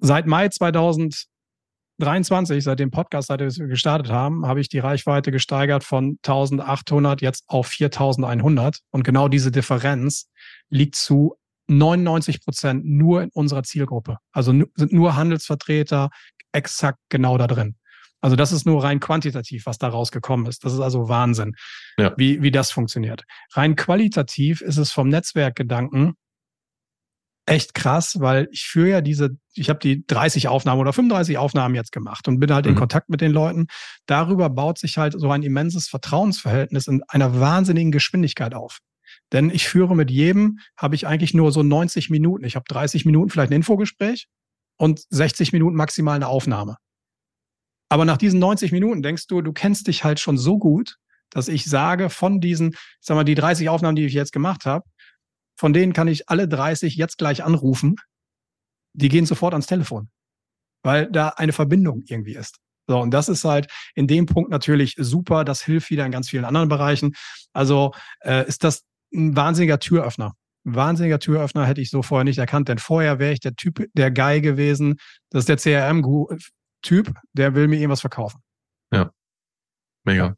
Seit 0.00 0.26
Mai 0.26 0.48
2023, 0.48 2.64
seit 2.64 2.80
dem 2.80 2.90
Podcast, 2.90 3.28
seit 3.28 3.38
wir 3.38 3.50
gestartet 3.68 4.10
haben, 4.10 4.46
habe 4.46 4.60
ich 4.60 4.68
die 4.68 4.80
Reichweite 4.80 5.30
gesteigert 5.30 5.84
von 5.84 6.18
1800 6.26 7.22
jetzt 7.22 7.44
auf 7.46 7.68
4100 7.68 8.80
und 8.90 9.04
genau 9.04 9.28
diese 9.28 9.52
Differenz 9.52 10.28
liegt 10.70 10.96
zu 10.96 11.36
99 11.68 12.44
Prozent 12.44 12.84
nur 12.84 13.22
in 13.22 13.30
unserer 13.32 13.62
Zielgruppe. 13.62 14.18
Also 14.32 14.52
sind 14.52 14.92
nur 14.92 15.16
Handelsvertreter 15.16 16.10
exakt 16.52 16.98
genau 17.08 17.38
da 17.38 17.46
drin. 17.46 17.76
Also 18.20 18.36
das 18.36 18.52
ist 18.52 18.66
nur 18.66 18.84
rein 18.84 19.00
quantitativ, 19.00 19.66
was 19.66 19.78
da 19.78 19.88
rausgekommen 19.88 20.46
ist. 20.46 20.64
Das 20.64 20.72
ist 20.72 20.80
also 20.80 21.08
Wahnsinn, 21.08 21.54
ja. 21.98 22.14
wie, 22.16 22.40
wie 22.40 22.52
das 22.52 22.70
funktioniert. 22.70 23.24
Rein 23.52 23.74
qualitativ 23.74 24.60
ist 24.60 24.76
es 24.76 24.92
vom 24.92 25.08
Netzwerkgedanken 25.08 26.14
echt 27.46 27.74
krass, 27.74 28.20
weil 28.20 28.48
ich 28.52 28.62
führe 28.62 28.90
ja 28.90 29.00
diese, 29.00 29.30
ich 29.54 29.68
habe 29.68 29.80
die 29.80 30.06
30 30.06 30.46
Aufnahmen 30.46 30.80
oder 30.80 30.92
35 30.92 31.38
Aufnahmen 31.38 31.74
jetzt 31.74 31.90
gemacht 31.90 32.28
und 32.28 32.38
bin 32.38 32.52
halt 32.52 32.66
mhm. 32.66 32.72
in 32.72 32.78
Kontakt 32.78 33.08
mit 33.08 33.20
den 33.20 33.32
Leuten. 33.32 33.66
Darüber 34.06 34.48
baut 34.48 34.78
sich 34.78 34.98
halt 34.98 35.14
so 35.18 35.28
ein 35.30 35.42
immenses 35.42 35.88
Vertrauensverhältnis 35.88 36.86
in 36.86 37.02
einer 37.08 37.40
wahnsinnigen 37.40 37.90
Geschwindigkeit 37.90 38.54
auf. 38.54 38.78
Denn 39.32 39.50
ich 39.50 39.68
führe 39.68 39.96
mit 39.96 40.10
jedem, 40.10 40.58
habe 40.76 40.94
ich 40.94 41.06
eigentlich 41.06 41.34
nur 41.34 41.52
so 41.52 41.62
90 41.62 42.10
Minuten. 42.10 42.44
Ich 42.44 42.56
habe 42.56 42.64
30 42.68 43.04
Minuten 43.04 43.30
vielleicht 43.30 43.50
ein 43.50 43.56
Infogespräch 43.56 44.26
und 44.76 45.04
60 45.10 45.52
Minuten 45.52 45.76
maximal 45.76 46.16
eine 46.16 46.28
Aufnahme. 46.28 46.76
Aber 47.88 48.04
nach 48.04 48.16
diesen 48.16 48.40
90 48.40 48.72
Minuten 48.72 49.02
denkst 49.02 49.26
du, 49.26 49.42
du 49.42 49.52
kennst 49.52 49.86
dich 49.86 50.02
halt 50.02 50.18
schon 50.18 50.38
so 50.38 50.58
gut, 50.58 50.96
dass 51.30 51.48
ich 51.48 51.64
sage, 51.64 52.10
von 52.10 52.40
diesen, 52.40 52.72
ich 52.72 52.78
sag 53.00 53.14
mal, 53.14 53.24
die 53.24 53.34
30 53.34 53.68
Aufnahmen, 53.68 53.96
die 53.96 54.06
ich 54.06 54.14
jetzt 54.14 54.32
gemacht 54.32 54.64
habe, 54.64 54.84
von 55.56 55.72
denen 55.72 55.92
kann 55.92 56.08
ich 56.08 56.28
alle 56.28 56.48
30 56.48 56.96
jetzt 56.96 57.18
gleich 57.18 57.44
anrufen. 57.44 57.96
Die 58.94 59.08
gehen 59.08 59.26
sofort 59.26 59.54
ans 59.54 59.66
Telefon, 59.66 60.10
weil 60.82 61.10
da 61.10 61.28
eine 61.28 61.52
Verbindung 61.52 62.02
irgendwie 62.06 62.34
ist. 62.34 62.58
So, 62.88 62.98
und 62.98 63.12
das 63.12 63.28
ist 63.28 63.44
halt 63.44 63.70
in 63.94 64.06
dem 64.06 64.26
Punkt 64.26 64.50
natürlich 64.50 64.94
super. 64.98 65.44
Das 65.44 65.62
hilft 65.62 65.90
wieder 65.90 66.04
in 66.04 66.12
ganz 66.12 66.28
vielen 66.28 66.44
anderen 66.44 66.68
Bereichen. 66.68 67.14
Also 67.52 67.92
äh, 68.20 68.46
ist 68.46 68.64
das 68.64 68.82
ein 69.12 69.36
wahnsinniger 69.36 69.78
Türöffner. 69.78 70.32
Ein 70.64 70.74
wahnsinniger 70.74 71.18
Türöffner 71.18 71.66
hätte 71.66 71.80
ich 71.80 71.90
so 71.90 72.02
vorher 72.02 72.24
nicht 72.24 72.38
erkannt, 72.38 72.68
denn 72.68 72.78
vorher 72.78 73.18
wäre 73.18 73.32
ich 73.32 73.40
der 73.40 73.54
Typ, 73.54 73.84
der 73.94 74.10
Guy 74.10 74.40
gewesen. 74.40 74.96
Das 75.30 75.46
ist 75.46 75.48
der 75.48 75.56
CRM-Typ, 75.56 77.14
der 77.32 77.54
will 77.54 77.68
mir 77.68 77.76
irgendwas 77.76 78.00
verkaufen. 78.00 78.40
Ja. 78.92 79.10
Mega. 80.04 80.36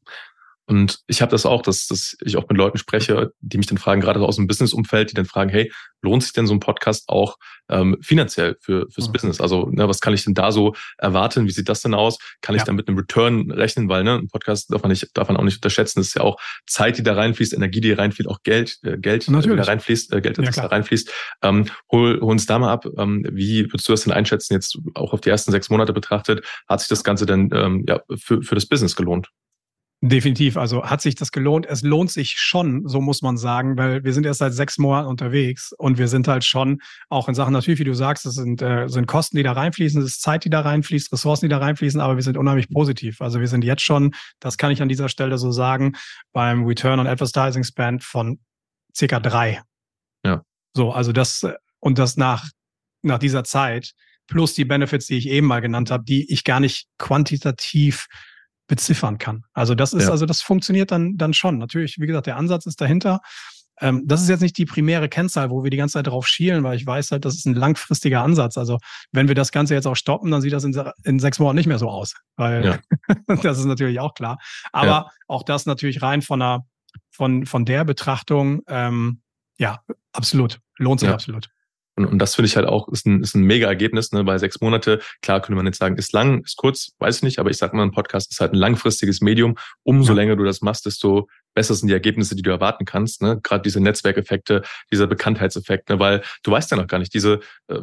Und 0.66 1.00
ich 1.06 1.20
habe 1.20 1.30
das 1.30 1.44
auch, 1.44 1.62
dass, 1.62 1.86
dass 1.88 2.16
ich 2.22 2.36
auch 2.36 2.48
mit 2.48 2.56
Leuten 2.56 2.78
spreche, 2.78 3.32
die 3.40 3.58
mich 3.58 3.66
dann 3.66 3.78
fragen, 3.78 4.00
gerade 4.00 4.20
aus 4.20 4.36
dem 4.36 4.46
Business-Umfeld, 4.46 5.10
die 5.10 5.14
dann 5.14 5.26
fragen, 5.26 5.50
hey, 5.50 5.70
lohnt 6.02 6.22
sich 6.22 6.32
denn 6.32 6.46
so 6.46 6.54
ein 6.54 6.60
Podcast 6.60 7.08
auch 7.08 7.36
ähm, 7.68 7.96
finanziell 8.00 8.56
für 8.60 8.86
fürs 8.90 9.08
mhm. 9.08 9.12
Business? 9.12 9.40
Also, 9.40 9.68
ne, 9.70 9.88
was 9.88 10.00
kann 10.00 10.14
ich 10.14 10.24
denn 10.24 10.34
da 10.34 10.52
so 10.52 10.74
erwarten? 10.96 11.46
Wie 11.46 11.50
sieht 11.50 11.68
das 11.68 11.82
denn 11.82 11.94
aus? 11.94 12.18
Kann 12.40 12.54
ich 12.54 12.60
ja. 12.60 12.66
dann 12.66 12.76
mit 12.76 12.88
einem 12.88 12.98
Return 12.98 13.50
rechnen? 13.50 13.88
Weil 13.88 14.04
ne, 14.04 14.18
ein 14.18 14.28
Podcast 14.28 14.72
darf 14.72 14.82
man 14.82 14.90
nicht, 14.90 15.08
darf 15.14 15.28
man 15.28 15.36
auch 15.36 15.44
nicht 15.44 15.56
unterschätzen. 15.56 16.00
Das 16.00 16.08
ist 16.08 16.14
ja 16.14 16.22
auch 16.22 16.38
Zeit, 16.66 16.96
die 16.96 17.02
da 17.02 17.14
reinfließt, 17.14 17.52
Energie, 17.52 17.80
die 17.80 17.92
reinfließt, 17.92 18.28
auch 18.28 18.42
Geld, 18.42 18.78
äh, 18.84 18.96
Geld, 18.96 19.28
Natürlich. 19.28 19.54
Äh, 19.54 19.56
da 19.56 19.64
reinfließt, 19.64 20.12
äh, 20.12 20.20
Geld, 20.20 20.38
das 20.38 20.56
ja, 20.56 20.62
da 20.62 20.68
reinfließt. 20.68 21.12
Ähm, 21.42 21.66
hol, 21.90 22.20
hol 22.20 22.30
uns 22.30 22.46
da 22.46 22.58
mal 22.58 22.72
ab. 22.72 22.86
Ähm, 22.96 23.26
wie 23.30 23.64
würdest 23.66 23.88
du 23.88 23.92
das 23.92 24.04
denn 24.04 24.12
einschätzen, 24.12 24.54
jetzt 24.54 24.78
auch 24.94 25.12
auf 25.12 25.20
die 25.20 25.30
ersten 25.30 25.50
sechs 25.50 25.68
Monate 25.68 25.92
betrachtet? 25.92 26.44
Hat 26.68 26.80
sich 26.80 26.88
das 26.88 27.04
Ganze 27.04 27.26
denn 27.26 27.50
ähm, 27.52 27.84
ja, 27.88 28.00
für, 28.16 28.42
für 28.42 28.54
das 28.54 28.66
Business 28.66 28.96
gelohnt? 28.96 29.28
Definitiv. 30.06 30.58
Also 30.58 30.84
hat 30.84 31.00
sich 31.00 31.14
das 31.14 31.32
gelohnt? 31.32 31.64
Es 31.64 31.80
lohnt 31.80 32.10
sich 32.10 32.34
schon, 32.36 32.86
so 32.86 33.00
muss 33.00 33.22
man 33.22 33.38
sagen, 33.38 33.78
weil 33.78 34.04
wir 34.04 34.12
sind 34.12 34.26
erst 34.26 34.40
seit 34.40 34.52
sechs 34.52 34.76
Monaten 34.76 35.08
unterwegs 35.08 35.72
und 35.78 35.96
wir 35.96 36.08
sind 36.08 36.28
halt 36.28 36.44
schon 36.44 36.82
auch 37.08 37.26
in 37.26 37.34
Sachen 37.34 37.54
natürlich, 37.54 37.80
wie 37.80 37.84
du 37.84 37.94
sagst, 37.94 38.26
es 38.26 38.34
sind, 38.34 38.60
äh, 38.60 38.86
sind 38.86 39.06
Kosten, 39.06 39.38
die 39.38 39.42
da 39.42 39.52
reinfließen, 39.52 40.02
es 40.02 40.08
ist 40.08 40.20
Zeit, 40.20 40.44
die 40.44 40.50
da 40.50 40.60
reinfließt, 40.60 41.10
Ressourcen, 41.10 41.46
die 41.46 41.48
da 41.48 41.56
reinfließen, 41.56 42.02
aber 42.02 42.16
wir 42.16 42.22
sind 42.22 42.36
unheimlich 42.36 42.68
positiv. 42.68 43.22
Also 43.22 43.40
wir 43.40 43.48
sind 43.48 43.64
jetzt 43.64 43.80
schon, 43.80 44.14
das 44.40 44.58
kann 44.58 44.70
ich 44.70 44.82
an 44.82 44.90
dieser 44.90 45.08
Stelle 45.08 45.38
so 45.38 45.50
sagen, 45.52 45.94
beim 46.34 46.66
Return 46.66 47.00
on 47.00 47.06
Advertising 47.06 47.64
Spend 47.64 48.04
von 48.04 48.40
circa 48.94 49.20
drei. 49.20 49.62
Ja. 50.22 50.42
So, 50.74 50.92
also 50.92 51.12
das 51.12 51.46
und 51.80 51.98
das 51.98 52.18
nach 52.18 52.50
nach 53.00 53.18
dieser 53.18 53.42
Zeit 53.42 53.92
plus 54.26 54.52
die 54.52 54.66
Benefits, 54.66 55.06
die 55.06 55.16
ich 55.16 55.30
eben 55.30 55.46
mal 55.46 55.60
genannt 55.60 55.90
habe, 55.90 56.04
die 56.04 56.30
ich 56.30 56.44
gar 56.44 56.60
nicht 56.60 56.88
quantitativ 56.98 58.06
beziffern 58.66 59.18
kann. 59.18 59.44
Also 59.52 59.74
das 59.74 59.92
ist, 59.92 60.04
ja. 60.04 60.10
also 60.10 60.26
das 60.26 60.42
funktioniert 60.42 60.90
dann, 60.90 61.16
dann 61.16 61.34
schon. 61.34 61.58
Natürlich, 61.58 61.98
wie 61.98 62.06
gesagt, 62.06 62.26
der 62.26 62.36
Ansatz 62.36 62.66
ist 62.66 62.80
dahinter. 62.80 63.20
Ähm, 63.80 64.02
das 64.06 64.22
ist 64.22 64.28
jetzt 64.28 64.40
nicht 64.40 64.56
die 64.56 64.66
primäre 64.66 65.08
Kennzahl, 65.08 65.50
wo 65.50 65.64
wir 65.64 65.70
die 65.70 65.76
ganze 65.76 65.94
Zeit 65.94 66.06
drauf 66.06 66.26
schielen, 66.26 66.62
weil 66.62 66.76
ich 66.76 66.86
weiß 66.86 67.10
halt, 67.10 67.24
das 67.24 67.34
ist 67.34 67.46
ein 67.46 67.54
langfristiger 67.54 68.22
Ansatz. 68.22 68.56
Also 68.56 68.78
wenn 69.12 69.28
wir 69.28 69.34
das 69.34 69.50
Ganze 69.52 69.74
jetzt 69.74 69.86
auch 69.86 69.96
stoppen, 69.96 70.30
dann 70.30 70.40
sieht 70.40 70.52
das 70.52 70.64
in, 70.64 70.80
in 71.02 71.18
sechs 71.18 71.38
Monaten 71.38 71.56
nicht 71.56 71.66
mehr 71.66 71.78
so 71.78 71.90
aus. 71.90 72.14
Weil 72.36 72.64
ja. 72.64 72.78
das 73.42 73.58
ist 73.58 73.64
natürlich 73.64 74.00
auch 74.00 74.14
klar. 74.14 74.38
Aber 74.72 74.86
ja. 74.86 75.08
auch 75.28 75.42
das 75.42 75.66
natürlich 75.66 76.02
rein 76.02 76.22
von 76.22 76.40
einer, 76.40 76.64
von, 77.10 77.46
von 77.46 77.64
der 77.64 77.84
Betrachtung, 77.84 78.62
ähm, 78.68 79.20
ja, 79.58 79.80
absolut. 80.12 80.60
Lohnt 80.78 81.00
sich 81.00 81.08
absolut. 81.08 81.48
Und, 81.96 82.06
und 82.06 82.18
das 82.18 82.34
finde 82.34 82.46
ich 82.48 82.56
halt 82.56 82.66
auch, 82.66 82.88
ist 82.88 83.06
ein, 83.06 83.22
ist 83.22 83.34
ein 83.34 83.42
mega 83.42 83.68
Ergebnis, 83.68 84.12
ne? 84.12 84.24
Bei 84.24 84.38
sechs 84.38 84.60
Monate, 84.60 85.00
klar 85.22 85.40
könnte 85.40 85.56
man 85.56 85.66
jetzt 85.66 85.78
sagen, 85.78 85.96
ist 85.96 86.12
lang, 86.12 86.42
ist 86.42 86.56
kurz, 86.56 86.92
weiß 86.98 87.18
ich 87.18 87.22
nicht, 87.22 87.38
aber 87.38 87.50
ich 87.50 87.56
sag 87.56 87.72
mal, 87.72 87.82
ein 87.82 87.92
Podcast 87.92 88.30
ist 88.32 88.40
halt 88.40 88.52
ein 88.52 88.58
langfristiges 88.58 89.20
Medium. 89.20 89.56
Umso 89.82 90.12
ja. 90.12 90.16
länger 90.16 90.36
du 90.36 90.44
das 90.44 90.60
machst, 90.60 90.86
desto 90.86 91.28
besser 91.54 91.74
sind 91.74 91.88
die 91.88 91.94
Ergebnisse, 91.94 92.36
die 92.36 92.42
du 92.42 92.50
erwarten 92.50 92.84
kannst. 92.84 93.22
Ne? 93.22 93.40
Gerade 93.42 93.62
diese 93.62 93.80
Netzwerkeffekte, 93.80 94.62
dieser 94.92 95.06
Bekanntheitseffekt, 95.06 95.88
ne? 95.88 95.98
weil 95.98 96.22
du 96.42 96.50
weißt 96.50 96.70
ja 96.70 96.76
noch 96.76 96.86
gar 96.86 96.98
nicht, 96.98 97.14
diese 97.14 97.40
äh, 97.68 97.78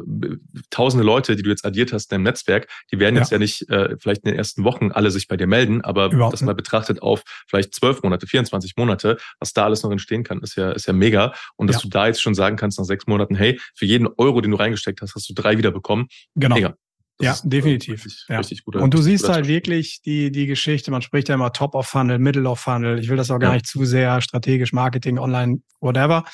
tausende 0.70 1.04
Leute, 1.04 1.36
die 1.36 1.42
du 1.42 1.50
jetzt 1.50 1.64
addiert 1.64 1.92
hast 1.92 2.10
in 2.10 2.16
deinem 2.16 2.24
Netzwerk, 2.24 2.68
die 2.92 2.98
werden 2.98 3.16
ja. 3.16 3.22
jetzt 3.22 3.30
ja 3.30 3.38
nicht 3.38 3.68
äh, 3.70 3.96
vielleicht 3.98 4.24
in 4.24 4.30
den 4.30 4.38
ersten 4.38 4.64
Wochen 4.64 4.92
alle 4.92 5.10
sich 5.10 5.28
bei 5.28 5.36
dir 5.36 5.46
melden, 5.46 5.80
aber 5.82 6.12
Überhaupt 6.12 6.34
das 6.34 6.42
mal 6.42 6.54
betrachtet 6.54 7.02
auf 7.02 7.22
vielleicht 7.48 7.74
zwölf 7.74 8.02
Monate, 8.02 8.26
24 8.26 8.76
Monate, 8.76 9.16
was 9.38 9.52
da 9.52 9.64
alles 9.64 9.82
noch 9.82 9.90
entstehen 9.90 10.22
kann, 10.22 10.40
ist 10.40 10.56
ja, 10.56 10.72
ist 10.72 10.86
ja 10.86 10.92
mega. 10.92 11.32
Und 11.56 11.68
dass 11.68 11.76
ja. 11.76 11.82
du 11.82 11.88
da 11.88 12.06
jetzt 12.06 12.22
schon 12.22 12.34
sagen 12.34 12.56
kannst 12.56 12.78
nach 12.78 12.84
sechs 12.84 13.06
Monaten, 13.06 13.34
hey, 13.34 13.60
für 13.74 13.86
jeden 13.86 14.08
Euro, 14.16 14.40
den 14.40 14.50
du 14.50 14.56
reingesteckt 14.56 15.00
hast, 15.00 15.14
hast 15.14 15.28
du 15.28 15.34
drei 15.34 15.58
wieder 15.58 15.70
bekommen. 15.70 16.08
Genau. 16.34 16.54
Mega. 16.54 16.74
Ja, 17.22 17.36
definitiv. 17.44 18.04
Richtig, 18.04 18.26
ja. 18.28 18.38
Richtig 18.38 18.64
guter, 18.64 18.80
und 18.80 18.92
du 18.94 19.00
siehst 19.00 19.28
halt 19.28 19.46
wirklich 19.46 20.02
die, 20.02 20.30
die 20.32 20.46
Geschichte, 20.46 20.90
man 20.90 21.02
spricht 21.02 21.28
ja 21.28 21.34
immer 21.34 21.52
Top 21.52 21.74
of 21.74 21.86
Funnel, 21.86 22.18
Middle 22.18 22.48
of 22.48 22.60
Funnel. 22.60 22.98
Ich 22.98 23.08
will 23.08 23.16
das 23.16 23.30
auch 23.30 23.38
gar 23.38 23.50
ja. 23.50 23.54
nicht 23.54 23.66
zu 23.66 23.84
sehr 23.84 24.20
strategisch, 24.20 24.72
Marketing, 24.72 25.18
online, 25.18 25.60
whatever. 25.80 26.24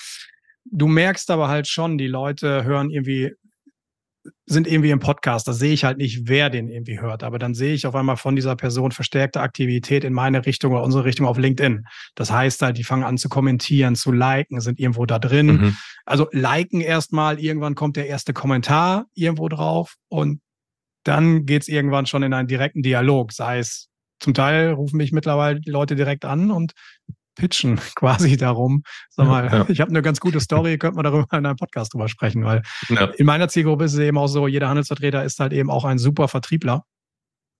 Du 0.70 0.86
merkst 0.86 1.30
aber 1.30 1.48
halt 1.48 1.68
schon, 1.68 1.98
die 1.98 2.08
Leute 2.08 2.64
hören 2.64 2.90
irgendwie, 2.90 3.32
sind 4.46 4.66
irgendwie 4.66 4.90
im 4.90 5.00
Podcast. 5.00 5.48
Da 5.48 5.52
sehe 5.52 5.72
ich 5.72 5.84
halt 5.84 5.98
nicht, 5.98 6.28
wer 6.28 6.50
den 6.50 6.68
irgendwie 6.68 7.00
hört. 7.00 7.22
Aber 7.22 7.38
dann 7.38 7.54
sehe 7.54 7.74
ich 7.74 7.86
auf 7.86 7.94
einmal 7.94 8.16
von 8.16 8.36
dieser 8.36 8.56
Person 8.56 8.92
verstärkte 8.92 9.40
Aktivität 9.40 10.04
in 10.04 10.12
meine 10.12 10.44
Richtung 10.44 10.72
oder 10.72 10.82
unsere 10.82 11.04
Richtung 11.04 11.26
auf 11.26 11.38
LinkedIn. 11.38 11.84
Das 12.14 12.30
heißt 12.30 12.60
halt, 12.62 12.76
die 12.78 12.84
fangen 12.84 13.04
an 13.04 13.18
zu 13.18 13.28
kommentieren, 13.28 13.94
zu 13.94 14.12
liken, 14.12 14.60
sind 14.60 14.78
irgendwo 14.78 15.06
da 15.06 15.18
drin. 15.18 15.46
Mhm. 15.46 15.76
Also 16.04 16.28
liken 16.32 16.80
erstmal, 16.80 17.40
irgendwann 17.40 17.74
kommt 17.74 17.96
der 17.96 18.06
erste 18.06 18.32
Kommentar 18.32 19.06
irgendwo 19.14 19.48
drauf 19.48 19.94
und 20.08 20.40
dann 21.08 21.46
geht 21.46 21.62
es 21.62 21.68
irgendwann 21.68 22.06
schon 22.06 22.22
in 22.22 22.34
einen 22.34 22.48
direkten 22.48 22.82
Dialog. 22.82 23.32
Sei 23.32 23.58
es, 23.58 23.88
zum 24.20 24.34
Teil 24.34 24.72
rufen 24.72 24.98
mich 24.98 25.10
mittlerweile 25.10 25.60
die 25.60 25.70
Leute 25.70 25.96
direkt 25.96 26.24
an 26.24 26.50
und 26.50 26.72
pitchen 27.34 27.76
quasi 27.94 28.36
darum. 28.36 28.82
Sag 29.08 29.26
mal, 29.26 29.46
ja, 29.46 29.56
ja. 29.58 29.66
ich 29.68 29.80
habe 29.80 29.90
eine 29.90 30.02
ganz 30.02 30.20
gute 30.20 30.40
Story, 30.40 30.76
könnte 30.76 30.96
man 30.96 31.04
darüber 31.04 31.26
in 31.38 31.46
einem 31.46 31.56
Podcast 31.56 31.94
drüber 31.94 32.08
sprechen, 32.08 32.44
weil 32.44 32.62
ja. 32.90 33.06
in 33.16 33.26
meiner 33.26 33.48
Zielgruppe 33.48 33.84
ist 33.84 33.94
es 33.94 34.00
eben 34.00 34.18
auch 34.18 34.26
so, 34.26 34.46
jeder 34.46 34.68
Handelsvertreter 34.68 35.24
ist 35.24 35.40
halt 35.40 35.52
eben 35.52 35.70
auch 35.70 35.84
ein 35.84 35.98
super 35.98 36.28
Vertriebler. 36.28 36.84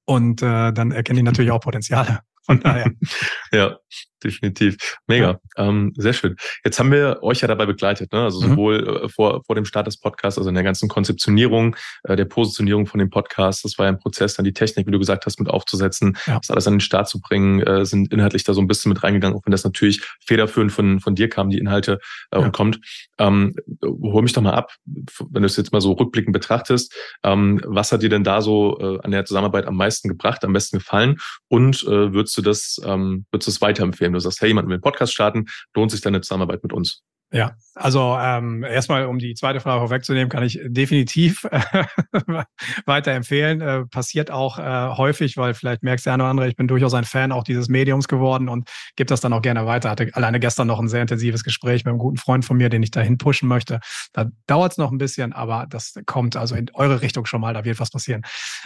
Und 0.04 0.42
äh, 0.42 0.72
dann 0.72 0.90
erkennen 0.90 1.18
die 1.18 1.22
natürlich 1.22 1.50
auch 1.52 1.60
Potenziale. 1.60 2.20
Von 2.48 2.60
daher. 2.60 2.90
ja, 3.52 3.76
definitiv. 4.24 4.76
Mega. 5.06 5.38
Ja. 5.56 5.68
Ähm, 5.68 5.92
sehr 5.96 6.14
schön. 6.14 6.36
Jetzt 6.64 6.78
haben 6.78 6.90
wir 6.90 7.18
euch 7.22 7.42
ja 7.42 7.48
dabei 7.48 7.66
begleitet, 7.66 8.10
ne? 8.12 8.22
also 8.22 8.40
mhm. 8.40 8.50
sowohl 8.50 9.02
mhm. 9.02 9.08
vor, 9.10 9.42
vor 9.44 9.54
dem 9.54 9.66
Start 9.66 9.86
des 9.86 9.98
Podcasts, 9.98 10.38
also 10.38 10.48
in 10.48 10.54
der 10.54 10.64
ganzen 10.64 10.88
Konzeptionierung, 10.88 11.76
äh, 12.04 12.16
der 12.16 12.24
Positionierung 12.24 12.86
von 12.86 13.00
dem 13.00 13.10
Podcast. 13.10 13.66
Das 13.66 13.76
war 13.76 13.84
ja 13.84 13.92
ein 13.92 13.98
Prozess, 13.98 14.34
dann 14.34 14.44
die 14.44 14.54
Technik, 14.54 14.86
wie 14.86 14.90
du 14.90 14.98
gesagt 14.98 15.26
hast, 15.26 15.38
mit 15.38 15.50
aufzusetzen, 15.50 16.16
ja. 16.26 16.38
das 16.38 16.50
alles 16.50 16.66
an 16.66 16.74
den 16.74 16.80
Start 16.80 17.08
zu 17.08 17.20
bringen, 17.20 17.60
äh, 17.60 17.84
sind 17.84 18.12
inhaltlich 18.12 18.44
da 18.44 18.54
so 18.54 18.62
ein 18.62 18.66
bisschen 18.66 18.88
mit 18.88 19.02
reingegangen, 19.02 19.36
auch 19.36 19.44
wenn 19.44 19.52
das 19.52 19.64
natürlich 19.64 20.00
federführend 20.24 20.72
von, 20.72 21.00
von 21.00 21.14
dir 21.14 21.28
kam, 21.28 21.50
die 21.50 21.58
Inhalte 21.58 22.00
äh, 22.30 22.38
ja. 22.38 22.44
und 22.46 22.52
kommt. 22.52 22.80
Ähm, 23.18 23.54
hol 23.82 24.22
mich 24.22 24.32
doch 24.32 24.42
mal 24.42 24.54
ab, 24.54 24.72
wenn 24.86 25.42
du 25.42 25.46
es 25.46 25.56
jetzt 25.56 25.72
mal 25.72 25.82
so 25.82 25.92
rückblickend 25.92 26.32
betrachtest. 26.32 26.94
Ähm, 27.24 27.60
was 27.66 27.92
hat 27.92 28.02
dir 28.02 28.08
denn 28.08 28.24
da 28.24 28.40
so 28.40 28.78
äh, 28.80 29.04
an 29.04 29.10
der 29.10 29.26
Zusammenarbeit 29.26 29.66
am 29.66 29.76
meisten 29.76 30.08
gebracht, 30.08 30.44
am 30.44 30.54
besten 30.54 30.78
gefallen? 30.78 31.18
Und 31.48 31.82
äh, 31.84 32.12
würdest 32.12 32.37
du 32.38 32.42
das, 32.42 32.80
ähm, 32.84 33.26
würdest 33.30 33.48
du 33.48 33.52
das 33.52 33.60
weiterempfehlen? 33.60 34.12
du 34.12 34.20
sagst, 34.20 34.40
hey, 34.40 34.48
jemand 34.48 34.68
will 34.68 34.74
einen 34.74 34.82
Podcast 34.82 35.12
starten, 35.12 35.46
lohnt 35.74 35.90
sich 35.90 36.00
deine 36.00 36.20
Zusammenarbeit 36.20 36.62
mit 36.62 36.72
uns? 36.72 37.02
Ja, 37.30 37.56
also 37.74 38.16
ähm, 38.18 38.64
erstmal, 38.64 39.04
um 39.04 39.18
die 39.18 39.34
zweite 39.34 39.60
Frage 39.60 39.80
vorwegzunehmen, 39.80 40.30
kann 40.30 40.42
ich 40.42 40.58
definitiv 40.64 41.44
äh, 41.50 41.60
weiterempfehlen. 42.86 43.60
Äh, 43.60 43.84
passiert 43.84 44.30
auch 44.30 44.58
äh, 44.58 44.96
häufig, 44.96 45.36
weil 45.36 45.52
vielleicht 45.52 45.82
merkst 45.82 46.06
du 46.06 46.10
ja 46.10 46.14
oder 46.14 46.24
andere, 46.24 46.48
ich 46.48 46.56
bin 46.56 46.68
durchaus 46.68 46.94
ein 46.94 47.04
Fan 47.04 47.30
auch 47.30 47.44
dieses 47.44 47.68
Mediums 47.68 48.08
geworden 48.08 48.48
und 48.48 48.70
gebe 48.96 49.08
das 49.08 49.20
dann 49.20 49.34
auch 49.34 49.42
gerne 49.42 49.66
weiter. 49.66 49.90
Hatte 49.90 50.08
alleine 50.14 50.40
gestern 50.40 50.68
noch 50.68 50.80
ein 50.80 50.88
sehr 50.88 51.02
intensives 51.02 51.44
Gespräch 51.44 51.84
mit 51.84 51.92
einem 51.92 51.98
guten 51.98 52.16
Freund 52.16 52.46
von 52.46 52.56
mir, 52.56 52.70
den 52.70 52.82
ich 52.82 52.92
dahin 52.92 53.18
pushen 53.18 53.46
möchte. 53.46 53.80
Da 54.14 54.30
dauert 54.46 54.72
es 54.72 54.78
noch 54.78 54.90
ein 54.90 54.98
bisschen, 54.98 55.34
aber 55.34 55.66
das 55.68 55.94
kommt 56.06 56.34
also 56.34 56.54
in 56.54 56.70
eure 56.72 57.02
Richtung 57.02 57.26
schon 57.26 57.42
mal, 57.42 57.52
da 57.52 57.62
wird 57.66 57.78
was 57.78 57.90
passieren. 57.90 58.22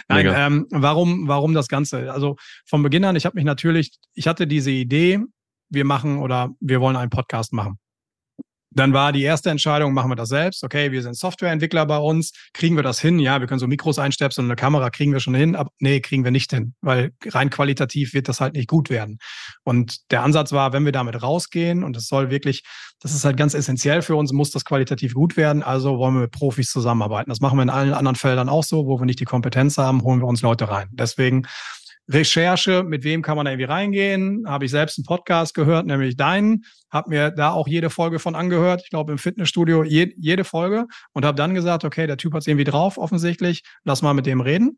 Nein, 0.07 0.31
ähm, 0.33 0.67
warum, 0.71 1.27
warum 1.27 1.53
das 1.53 1.67
Ganze? 1.67 2.13
Also 2.13 2.37
vom 2.65 2.81
Beginn 2.81 3.03
an, 3.03 3.17
ich 3.17 3.25
habe 3.25 3.35
mich 3.35 3.45
natürlich, 3.45 3.91
ich 4.13 4.25
hatte 4.25 4.47
diese 4.47 4.71
Idee, 4.71 5.19
wir 5.69 5.83
machen 5.83 6.19
oder 6.19 6.51
wir 6.61 6.79
wollen 6.79 6.95
einen 6.95 7.09
Podcast 7.09 7.51
machen. 7.51 7.77
Dann 8.75 8.93
war 8.93 9.11
die 9.11 9.23
erste 9.23 9.49
Entscheidung, 9.49 9.93
machen 9.93 10.09
wir 10.11 10.15
das 10.15 10.29
selbst. 10.29 10.63
Okay, 10.63 10.91
wir 10.91 11.01
sind 11.01 11.15
Softwareentwickler 11.15 11.85
bei 11.85 11.97
uns. 11.97 12.31
Kriegen 12.53 12.75
wir 12.75 12.83
das 12.83 12.99
hin? 12.99 13.19
Ja, 13.19 13.39
wir 13.39 13.47
können 13.47 13.59
so 13.59 13.67
Mikros 13.67 13.99
einstöpseln 13.99 14.45
und 14.45 14.51
eine 14.51 14.55
Kamera 14.55 14.89
kriegen 14.89 15.13
wir 15.13 15.19
schon 15.19 15.35
hin. 15.35 15.55
Aber 15.55 15.69
nee, 15.79 15.99
kriegen 15.99 16.23
wir 16.23 16.31
nicht 16.31 16.51
hin, 16.51 16.73
weil 16.81 17.11
rein 17.27 17.49
qualitativ 17.49 18.13
wird 18.13 18.27
das 18.27 18.41
halt 18.41 18.53
nicht 18.53 18.67
gut 18.67 18.89
werden. 18.89 19.19
Und 19.63 20.11
der 20.11 20.23
Ansatz 20.23 20.51
war, 20.51 20.73
wenn 20.73 20.85
wir 20.85 20.91
damit 20.91 21.21
rausgehen 21.21 21.83
und 21.83 21.95
es 21.97 22.07
soll 22.07 22.29
wirklich, 22.29 22.63
das 22.99 23.13
ist 23.13 23.25
halt 23.25 23.37
ganz 23.37 23.53
essentiell 23.53 24.01
für 24.01 24.15
uns, 24.15 24.31
muss 24.31 24.51
das 24.51 24.65
qualitativ 24.65 25.13
gut 25.13 25.37
werden. 25.37 25.63
Also 25.63 25.97
wollen 25.97 26.15
wir 26.15 26.21
mit 26.21 26.31
Profis 26.31 26.69
zusammenarbeiten. 26.69 27.29
Das 27.29 27.41
machen 27.41 27.57
wir 27.57 27.63
in 27.63 27.69
allen 27.69 27.93
anderen 27.93 28.15
Feldern 28.15 28.49
auch 28.49 28.63
so, 28.63 28.87
wo 28.87 28.99
wir 28.99 29.05
nicht 29.05 29.19
die 29.19 29.25
Kompetenz 29.25 29.77
haben, 29.77 30.01
holen 30.03 30.19
wir 30.19 30.27
uns 30.27 30.41
Leute 30.41 30.69
rein. 30.69 30.87
Deswegen 30.91 31.45
Recherche, 32.09 32.83
mit 32.83 33.03
wem 33.03 33.21
kann 33.21 33.37
man 33.37 33.45
da 33.45 33.51
irgendwie 33.51 33.71
reingehen? 33.71 34.43
Habe 34.47 34.65
ich 34.65 34.71
selbst 34.71 34.97
einen 34.97 35.05
Podcast 35.05 35.53
gehört, 35.53 35.85
nämlich 35.85 36.17
deinen, 36.17 36.65
habe 36.91 37.09
mir 37.09 37.31
da 37.31 37.51
auch 37.51 37.67
jede 37.67 37.89
Folge 37.89 38.19
von 38.19 38.35
angehört, 38.35 38.81
ich 38.83 38.89
glaube 38.89 39.11
im 39.11 39.17
Fitnessstudio 39.17 39.83
je, 39.83 40.13
jede 40.17 40.43
Folge 40.43 40.85
und 41.13 41.25
habe 41.25 41.35
dann 41.35 41.53
gesagt, 41.53 41.85
okay, 41.85 42.07
der 42.07 42.17
Typ 42.17 42.33
hat 42.33 42.41
es 42.41 42.47
irgendwie 42.47 42.65
drauf 42.65 42.97
offensichtlich, 42.97 43.63
lass 43.83 44.01
mal 44.01 44.13
mit 44.13 44.25
dem 44.25 44.41
reden. 44.41 44.77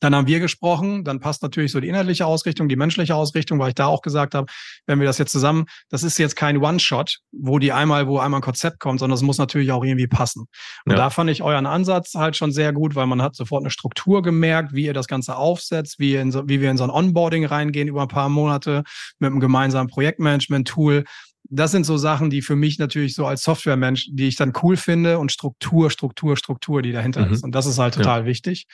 Dann 0.00 0.14
haben 0.14 0.26
wir 0.26 0.40
gesprochen, 0.40 1.04
dann 1.04 1.20
passt 1.20 1.42
natürlich 1.42 1.72
so 1.72 1.80
die 1.80 1.88
inhaltliche 1.88 2.26
Ausrichtung, 2.26 2.68
die 2.68 2.76
menschliche 2.76 3.14
Ausrichtung, 3.14 3.58
weil 3.58 3.68
ich 3.68 3.74
da 3.74 3.86
auch 3.86 4.02
gesagt 4.02 4.34
habe, 4.34 4.46
wenn 4.86 5.00
wir 5.00 5.06
das 5.06 5.18
jetzt 5.18 5.32
zusammen, 5.32 5.66
das 5.90 6.02
ist 6.02 6.18
jetzt 6.18 6.36
kein 6.36 6.58
One-Shot, 6.58 7.18
wo 7.32 7.58
die 7.58 7.72
einmal, 7.72 8.06
wo 8.06 8.18
einmal 8.18 8.40
ein 8.40 8.42
Konzept 8.42 8.80
kommt, 8.80 9.00
sondern 9.00 9.16
es 9.16 9.22
muss 9.22 9.38
natürlich 9.38 9.70
auch 9.72 9.84
irgendwie 9.84 10.06
passen. 10.06 10.46
Und 10.84 10.92
ja. 10.92 10.96
da 10.96 11.10
fand 11.10 11.30
ich 11.30 11.42
euren 11.42 11.66
Ansatz 11.66 12.14
halt 12.14 12.36
schon 12.36 12.52
sehr 12.52 12.72
gut, 12.72 12.94
weil 12.94 13.06
man 13.06 13.22
hat 13.22 13.36
sofort 13.36 13.62
eine 13.62 13.70
Struktur 13.70 14.22
gemerkt, 14.22 14.72
wie 14.72 14.86
ihr 14.86 14.94
das 14.94 15.06
Ganze 15.06 15.36
aufsetzt, 15.36 15.98
wie, 15.98 16.14
in 16.14 16.32
so, 16.32 16.48
wie 16.48 16.60
wir 16.60 16.70
in 16.70 16.76
so 16.76 16.84
ein 16.84 16.90
Onboarding 16.90 17.44
reingehen 17.44 17.88
über 17.88 18.02
ein 18.02 18.08
paar 18.08 18.28
Monate 18.28 18.84
mit 19.18 19.30
einem 19.30 19.40
gemeinsamen 19.40 19.88
Projektmanagement-Tool 19.88 21.04
das 21.50 21.70
sind 21.70 21.84
so 21.84 21.96
Sachen, 21.96 22.30
die 22.30 22.40
für 22.40 22.56
mich 22.56 22.78
natürlich 22.78 23.14
so 23.14 23.26
als 23.26 23.42
Softwaremensch, 23.42 24.08
die 24.12 24.28
ich 24.28 24.36
dann 24.36 24.52
cool 24.62 24.76
finde 24.76 25.18
und 25.18 25.32
Struktur, 25.32 25.90
Struktur, 25.90 26.36
Struktur, 26.36 26.82
die 26.82 26.92
dahinter 26.92 27.26
mhm. 27.26 27.32
ist. 27.32 27.44
Und 27.44 27.54
das 27.54 27.66
ist 27.66 27.78
halt 27.78 27.94
total 27.94 28.20
ja. 28.20 28.26
wichtig. 28.26 28.66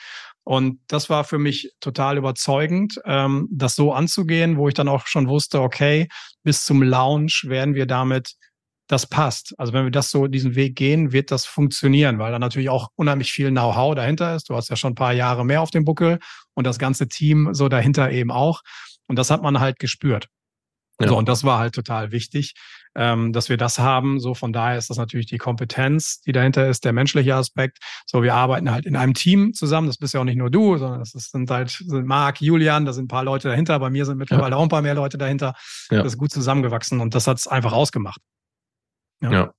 Und 0.49 0.79
das 0.87 1.11
war 1.11 1.25
für 1.25 1.37
mich 1.37 1.75
total 1.79 2.17
überzeugend, 2.17 2.99
ähm, 3.05 3.47
das 3.51 3.75
so 3.75 3.93
anzugehen, 3.93 4.57
wo 4.57 4.67
ich 4.67 4.73
dann 4.73 4.87
auch 4.87 5.05
schon 5.05 5.27
wusste, 5.27 5.61
okay, 5.61 6.07
bis 6.41 6.65
zum 6.65 6.81
Launch 6.81 7.45
werden 7.47 7.75
wir 7.75 7.85
damit, 7.85 8.33
das 8.87 9.05
passt. 9.05 9.53
Also 9.59 9.73
wenn 9.73 9.83
wir 9.83 9.91
das 9.91 10.09
so 10.09 10.25
diesen 10.25 10.55
Weg 10.55 10.75
gehen, 10.75 11.11
wird 11.11 11.29
das 11.29 11.45
funktionieren, 11.45 12.17
weil 12.17 12.31
da 12.31 12.39
natürlich 12.39 12.71
auch 12.71 12.89
unheimlich 12.95 13.31
viel 13.31 13.51
Know-how 13.51 13.93
dahinter 13.93 14.35
ist. 14.35 14.49
Du 14.49 14.55
hast 14.55 14.71
ja 14.71 14.75
schon 14.75 14.93
ein 14.93 14.95
paar 14.95 15.13
Jahre 15.13 15.45
mehr 15.45 15.61
auf 15.61 15.69
dem 15.69 15.85
Buckel 15.85 16.17
und 16.55 16.65
das 16.65 16.79
ganze 16.79 17.07
Team 17.07 17.49
so 17.53 17.69
dahinter 17.69 18.09
eben 18.09 18.31
auch. 18.31 18.63
Und 19.05 19.19
das 19.19 19.29
hat 19.29 19.43
man 19.43 19.59
halt 19.59 19.77
gespürt. 19.77 20.29
Ja. 21.01 21.07
So, 21.07 21.17
und 21.17 21.29
das 21.29 21.43
war 21.43 21.59
halt 21.59 21.73
total 21.73 22.11
wichtig, 22.11 22.55
ähm, 22.95 23.31
dass 23.31 23.47
wir 23.47 23.55
das 23.55 23.79
haben. 23.79 24.19
So, 24.19 24.33
von 24.33 24.51
daher 24.51 24.77
ist 24.77 24.89
das 24.89 24.97
natürlich 24.97 25.27
die 25.27 25.37
Kompetenz, 25.37 26.19
die 26.21 26.33
dahinter 26.33 26.67
ist, 26.67 26.83
der 26.83 26.91
menschliche 26.91 27.35
Aspekt. 27.35 27.77
So, 28.05 28.21
wir 28.21 28.33
arbeiten 28.33 28.69
halt 28.69 28.85
in 28.85 28.95
einem 28.95 29.13
Team 29.13 29.53
zusammen. 29.53 29.87
Das 29.87 29.97
bist 29.97 30.13
ja 30.13 30.19
auch 30.19 30.25
nicht 30.25 30.37
nur 30.37 30.49
du, 30.49 30.77
sondern 30.77 30.99
das 30.99 31.11
sind 31.11 31.49
halt 31.49 31.69
sind 31.69 32.05
Marc, 32.05 32.41
Julian, 32.41 32.85
da 32.85 32.91
sind 32.91 33.05
ein 33.05 33.07
paar 33.07 33.23
Leute 33.23 33.47
dahinter. 33.47 33.79
Bei 33.79 33.89
mir 33.89 34.05
sind 34.05 34.17
mittlerweile 34.17 34.51
ja. 34.51 34.57
auch 34.57 34.63
ein 34.63 34.69
paar 34.69 34.81
mehr 34.81 34.95
Leute 34.95 35.17
dahinter. 35.17 35.53
Ja. 35.89 36.03
Das 36.03 36.13
ist 36.13 36.17
gut 36.17 36.31
zusammengewachsen 36.31 36.99
und 36.99 37.15
das 37.15 37.27
hat 37.27 37.37
es 37.37 37.47
einfach 37.47 37.71
ausgemacht. 37.71 38.19
Ja. 39.21 39.31
ja, 39.31 39.53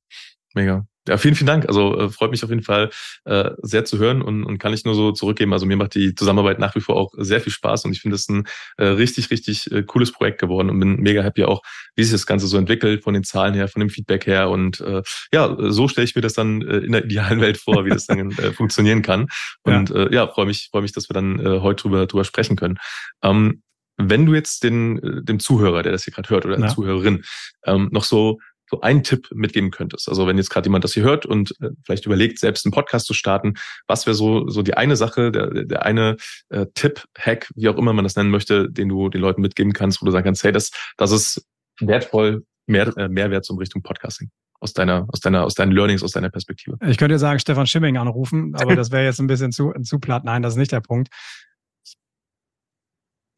mega. 0.54 0.86
Ja, 1.08 1.16
vielen, 1.16 1.34
vielen 1.34 1.46
Dank. 1.46 1.66
Also 1.66 1.98
äh, 1.98 2.08
freut 2.10 2.30
mich 2.30 2.44
auf 2.44 2.50
jeden 2.50 2.62
Fall 2.62 2.90
äh, 3.24 3.50
sehr 3.62 3.86
zu 3.86 3.98
hören 3.98 4.20
und, 4.20 4.44
und 4.44 4.58
kann 4.58 4.74
ich 4.74 4.84
nur 4.84 4.94
so 4.94 5.12
zurückgeben. 5.12 5.52
Also 5.54 5.64
mir 5.64 5.76
macht 5.76 5.94
die 5.94 6.14
Zusammenarbeit 6.14 6.58
nach 6.58 6.74
wie 6.74 6.80
vor 6.80 6.96
auch 6.96 7.12
sehr 7.16 7.40
viel 7.40 7.52
Spaß 7.52 7.86
und 7.86 7.92
ich 7.92 8.02
finde 8.02 8.16
es 8.16 8.28
ein 8.28 8.44
äh, 8.76 8.84
richtig, 8.84 9.30
richtig 9.30 9.72
äh, 9.72 9.82
cooles 9.82 10.12
Projekt 10.12 10.40
geworden 10.40 10.68
und 10.68 10.78
bin 10.78 10.96
mega 10.96 11.22
happy 11.22 11.44
auch, 11.44 11.62
wie 11.96 12.02
sich 12.02 12.12
das 12.12 12.26
Ganze 12.26 12.46
so 12.46 12.58
entwickelt, 12.58 13.02
von 13.02 13.14
den 13.14 13.24
Zahlen 13.24 13.54
her, 13.54 13.68
von 13.68 13.80
dem 13.80 13.88
Feedback 13.88 14.26
her. 14.26 14.50
Und 14.50 14.80
äh, 14.80 15.02
ja, 15.32 15.56
so 15.58 15.88
stelle 15.88 16.04
ich 16.04 16.14
mir 16.14 16.22
das 16.22 16.34
dann 16.34 16.60
äh, 16.62 16.78
in 16.78 16.92
der 16.92 17.04
idealen 17.06 17.40
Welt 17.40 17.56
vor, 17.56 17.86
wie 17.86 17.90
das 17.90 18.06
dann 18.06 18.30
äh, 18.38 18.52
funktionieren 18.52 19.00
kann. 19.00 19.28
Und 19.62 19.88
ja, 19.88 19.96
äh, 19.96 20.14
ja 20.14 20.28
freue 20.28 20.46
mich, 20.46 20.68
freue 20.70 20.82
mich, 20.82 20.92
dass 20.92 21.08
wir 21.08 21.14
dann 21.14 21.40
äh, 21.40 21.60
heute 21.60 21.82
drüber, 21.82 22.06
drüber 22.06 22.24
sprechen 22.24 22.56
können. 22.56 22.78
Ähm, 23.22 23.62
wenn 23.96 24.26
du 24.26 24.34
jetzt 24.34 24.64
den, 24.64 24.98
äh, 24.98 25.22
dem 25.22 25.40
Zuhörer, 25.40 25.82
der 25.82 25.92
das 25.92 26.04
hier 26.04 26.12
gerade 26.12 26.30
hört, 26.30 26.46
oder 26.46 26.54
ja. 26.56 26.62
der 26.62 26.70
Zuhörerin, 26.70 27.22
ähm, 27.64 27.88
noch 27.92 28.04
so 28.04 28.38
so 28.70 28.80
einen 28.80 29.02
Tipp 29.02 29.28
mitgeben 29.32 29.70
könntest? 29.70 30.08
Also 30.08 30.26
wenn 30.26 30.36
jetzt 30.36 30.50
gerade 30.50 30.66
jemand 30.66 30.84
das 30.84 30.94
hier 30.94 31.02
hört 31.02 31.26
und 31.26 31.54
äh, 31.60 31.70
vielleicht 31.84 32.06
überlegt, 32.06 32.38
selbst 32.38 32.64
einen 32.64 32.72
Podcast 32.72 33.06
zu 33.06 33.14
starten, 33.14 33.54
was 33.86 34.06
wäre 34.06 34.14
so, 34.14 34.48
so 34.48 34.62
die 34.62 34.74
eine 34.74 34.96
Sache, 34.96 35.32
der, 35.32 35.64
der 35.64 35.84
eine 35.84 36.16
äh, 36.50 36.66
Tipp, 36.74 37.04
Hack, 37.18 37.50
wie 37.56 37.68
auch 37.68 37.76
immer 37.76 37.92
man 37.92 38.04
das 38.04 38.16
nennen 38.16 38.30
möchte, 38.30 38.70
den 38.70 38.88
du 38.88 39.08
den 39.08 39.20
Leuten 39.20 39.42
mitgeben 39.42 39.72
kannst, 39.72 40.00
wo 40.00 40.06
du 40.06 40.12
sagen 40.12 40.24
kannst, 40.24 40.44
hey, 40.44 40.52
das, 40.52 40.70
das 40.96 41.10
ist 41.10 41.46
wertvoll, 41.80 42.44
mehr, 42.66 42.96
äh, 42.96 43.08
Mehrwert 43.08 43.44
zum 43.44 43.58
Richtung 43.58 43.82
Podcasting 43.82 44.30
aus 44.60 44.74
deiner, 44.74 45.06
aus 45.08 45.20
deiner, 45.20 45.44
aus 45.44 45.54
deinen 45.54 45.72
Learnings, 45.72 46.02
aus 46.02 46.12
deiner 46.12 46.30
Perspektive? 46.30 46.76
Ich 46.86 46.98
könnte 46.98 47.18
sagen, 47.18 47.38
Stefan 47.40 47.66
Schimming 47.66 47.96
anrufen, 47.96 48.54
aber 48.54 48.76
das 48.76 48.90
wäre 48.90 49.04
jetzt 49.04 49.18
ein 49.18 49.26
bisschen 49.26 49.52
zu, 49.52 49.72
zu 49.82 49.98
platt. 49.98 50.24
Nein, 50.24 50.42
das 50.42 50.54
ist 50.54 50.58
nicht 50.58 50.72
der 50.72 50.80
Punkt. 50.80 51.08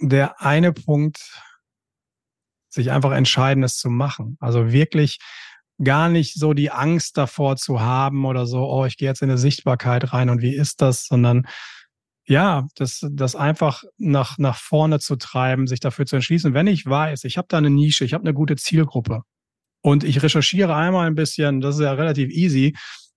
Der 0.01 0.41
eine 0.43 0.73
Punkt, 0.73 1.21
sich 2.73 2.91
einfach 2.91 3.13
entscheiden, 3.13 3.63
es 3.63 3.77
zu 3.77 3.91
machen. 3.91 4.37
Also 4.41 4.73
wirklich 4.73 5.19
gar 5.83 6.09
nicht 6.09 6.35
so 6.35 6.53
die 6.53 6.71
Angst 6.71 7.17
davor 7.17 7.57
zu 7.57 7.81
haben 7.81 8.25
oder 8.25 8.47
so, 8.47 8.69
oh, 8.69 8.85
ich 8.85 8.97
gehe 8.97 9.09
jetzt 9.09 9.23
in 9.23 9.31
eine 9.31 9.39
Sichtbarkeit 9.39 10.13
rein 10.13 10.31
und 10.31 10.43
wie 10.43 10.55
ist 10.55 10.81
das, 10.81 11.07
sondern 11.07 11.47
ja, 12.25 12.69
das, 12.77 13.05
das 13.11 13.35
einfach 13.35 13.83
nach, 13.99 14.39
nach 14.39 14.57
vorne 14.57 15.01
zu 15.01 15.17
treiben, 15.17 15.67
sich 15.67 15.81
dafür 15.81 16.07
zu 16.07 16.17
entschließen. 16.17 16.55
Wenn 16.55 16.69
ich 16.69 16.87
weiß, 16.87 17.25
ich 17.25 17.37
habe 17.37 17.49
da 17.49 17.59
eine 17.59 17.71
Nische, 17.71 18.05
ich 18.05 18.15
habe 18.15 18.25
eine 18.25 18.35
gute 18.35 18.57
Zielgruppe 18.57 19.23
und 19.83 20.05
ich 20.05 20.23
recherchiere 20.23 20.75
einmal 20.75 21.07
ein 21.09 21.17
bisschen, 21.17 21.61
das 21.61 21.77
ist 21.77 21.83
ja 21.83 21.93
relativ 21.93 22.31
easy, 22.31 22.75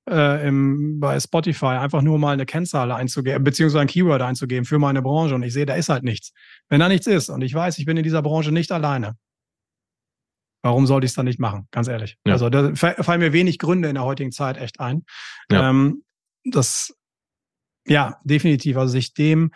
äh, 0.10 0.48
im, 0.48 1.00
bei 1.00 1.20
Spotify 1.20 1.78
einfach 1.78 2.02
nur 2.02 2.18
mal 2.18 2.34
eine 2.34 2.46
Kennzahl 2.46 2.92
einzugeben, 2.92 3.44
beziehungsweise 3.44 3.82
ein 3.82 3.88
Keyword 3.88 4.22
einzugeben 4.22 4.66
für 4.66 4.80
meine 4.80 5.02
Branche 5.02 5.36
und 5.36 5.44
ich 5.44 5.54
sehe, 5.54 5.66
da 5.66 5.76
ist 5.76 5.90
halt 5.90 6.04
nichts. 6.04 6.32
Wenn 6.70 6.80
da 6.80 6.90
nichts 6.90 7.08
ist 7.08 7.30
und 7.30 7.42
ich 7.42 7.54
weiß, 7.54 7.78
ich 7.78 7.86
bin 7.86 7.98
in 7.98 8.04
dieser 8.04 8.22
Branche 8.22 8.52
nicht 8.52 8.72
alleine, 8.72 9.16
Warum 10.66 10.88
sollte 10.88 11.06
ich 11.06 11.12
es 11.12 11.16
dann 11.16 11.26
nicht 11.28 11.40
machen? 11.40 11.68
Ganz 11.70 11.88
ehrlich. 11.88 12.18
Ja. 12.26 12.34
Also 12.34 12.50
da 12.50 12.74
fallen 12.74 13.20
mir 13.20 13.34
wenig 13.34 13.60
Gründe 13.60 13.88
in 13.88 13.94
der 13.94 14.04
heutigen 14.04 14.32
Zeit 14.32 14.58
echt 14.58 14.80
ein. 14.80 15.06
Ja. 15.52 15.70
Ähm, 15.70 16.04
das, 16.44 16.92
ja, 17.86 18.20
definitiv. 18.24 18.76
Also 18.76 18.94
sich 18.94 19.14
dem 19.14 19.52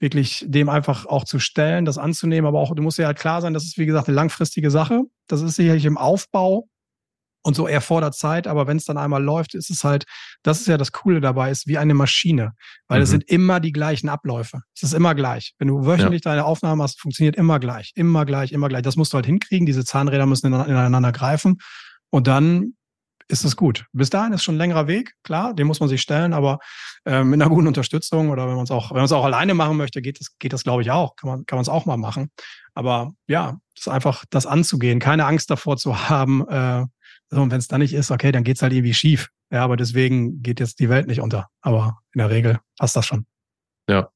wirklich 0.00 0.42
dem 0.48 0.70
einfach 0.70 1.04
auch 1.04 1.24
zu 1.24 1.38
stellen, 1.38 1.84
das 1.84 1.98
anzunehmen, 1.98 2.46
aber 2.46 2.60
auch, 2.60 2.74
du 2.74 2.82
musst 2.82 2.96
ja 2.96 3.04
halt 3.04 3.18
klar 3.18 3.42
sein, 3.42 3.52
das 3.52 3.64
ist 3.64 3.76
wie 3.76 3.84
gesagt 3.84 4.08
eine 4.08 4.14
langfristige 4.14 4.70
Sache. 4.70 5.02
Das 5.26 5.42
ist 5.42 5.56
sicherlich 5.56 5.84
im 5.84 5.98
Aufbau 5.98 6.66
Und 7.46 7.54
so 7.54 7.66
erfordert 7.66 8.14
Zeit, 8.14 8.46
aber 8.46 8.66
wenn 8.66 8.78
es 8.78 8.86
dann 8.86 8.96
einmal 8.96 9.22
läuft, 9.22 9.54
ist 9.54 9.68
es 9.68 9.84
halt, 9.84 10.04
das 10.42 10.60
ist 10.60 10.66
ja 10.66 10.78
das 10.78 10.92
Coole 10.92 11.20
dabei, 11.20 11.50
ist 11.50 11.66
wie 11.66 11.76
eine 11.76 11.92
Maschine, 11.92 12.52
weil 12.88 13.00
mhm. 13.00 13.02
es 13.02 13.10
sind 13.10 13.24
immer 13.24 13.60
die 13.60 13.72
gleichen 13.72 14.08
Abläufe. 14.08 14.62
Es 14.74 14.82
ist 14.82 14.94
immer 14.94 15.14
gleich. 15.14 15.52
Wenn 15.58 15.68
du 15.68 15.84
wöchentlich 15.84 16.24
ja. 16.24 16.30
deine 16.30 16.46
Aufnahmen 16.46 16.80
hast, 16.80 17.00
funktioniert 17.00 17.36
immer 17.36 17.60
gleich, 17.60 17.92
immer 17.96 18.24
gleich, 18.24 18.52
immer 18.52 18.68
gleich. 18.68 18.82
Das 18.82 18.96
musst 18.96 19.12
du 19.12 19.16
halt 19.16 19.26
hinkriegen. 19.26 19.66
Diese 19.66 19.84
Zahnräder 19.84 20.24
müssen 20.24 20.46
ineinander 20.46 21.12
greifen 21.12 21.58
und 22.10 22.26
dann 22.26 22.74
ist 23.28 23.44
es 23.44 23.56
gut. 23.56 23.86
Bis 23.92 24.10
dahin 24.10 24.32
ist 24.32 24.42
schon 24.42 24.56
ein 24.56 24.58
längerer 24.58 24.86
Weg, 24.86 25.14
klar, 25.22 25.54
den 25.54 25.66
muss 25.66 25.80
man 25.80 25.88
sich 25.88 26.02
stellen, 26.02 26.32
aber 26.32 26.58
äh, 27.04 27.24
mit 27.24 27.40
einer 27.40 27.50
guten 27.50 27.66
Unterstützung 27.66 28.30
oder 28.30 28.46
wenn 28.48 28.56
man 28.56 28.64
es 28.64 28.70
auch, 28.70 28.90
wenn 28.90 28.96
man 28.96 29.06
es 29.06 29.12
auch 29.12 29.24
alleine 29.24 29.54
machen 29.54 29.76
möchte, 29.76 30.02
geht 30.02 30.20
das, 30.20 30.36
geht 30.38 30.52
das, 30.52 30.64
glaube 30.64 30.82
ich, 30.82 30.90
auch. 30.90 31.16
Kann 31.16 31.30
man, 31.30 31.46
kann 31.46 31.56
man 31.56 31.62
es 31.62 31.68
auch 31.68 31.86
mal 31.86 31.96
machen. 31.96 32.30
Aber 32.74 33.12
ja, 33.26 33.58
ist 33.76 33.88
einfach 33.88 34.24
das 34.30 34.46
anzugehen, 34.46 35.00
keine 35.00 35.26
Angst 35.26 35.50
davor 35.50 35.76
zu 35.76 36.08
haben, 36.08 36.46
äh, 36.48 36.84
so, 37.30 37.42
und 37.42 37.50
wenn 37.50 37.58
es 37.58 37.68
dann 37.68 37.80
nicht 37.80 37.94
ist, 37.94 38.10
okay, 38.10 38.32
dann 38.32 38.44
geht 38.44 38.56
es 38.56 38.62
halt 38.62 38.72
irgendwie 38.72 38.94
schief. 38.94 39.30
Ja, 39.50 39.64
aber 39.64 39.76
deswegen 39.76 40.42
geht 40.42 40.60
jetzt 40.60 40.80
die 40.80 40.88
Welt 40.88 41.06
nicht 41.06 41.20
unter. 41.20 41.48
Aber 41.60 41.98
in 42.12 42.18
der 42.18 42.30
Regel 42.30 42.58
passt 42.78 42.96
das 42.96 43.06
schon. 43.06 43.26
Ja, 43.88 44.10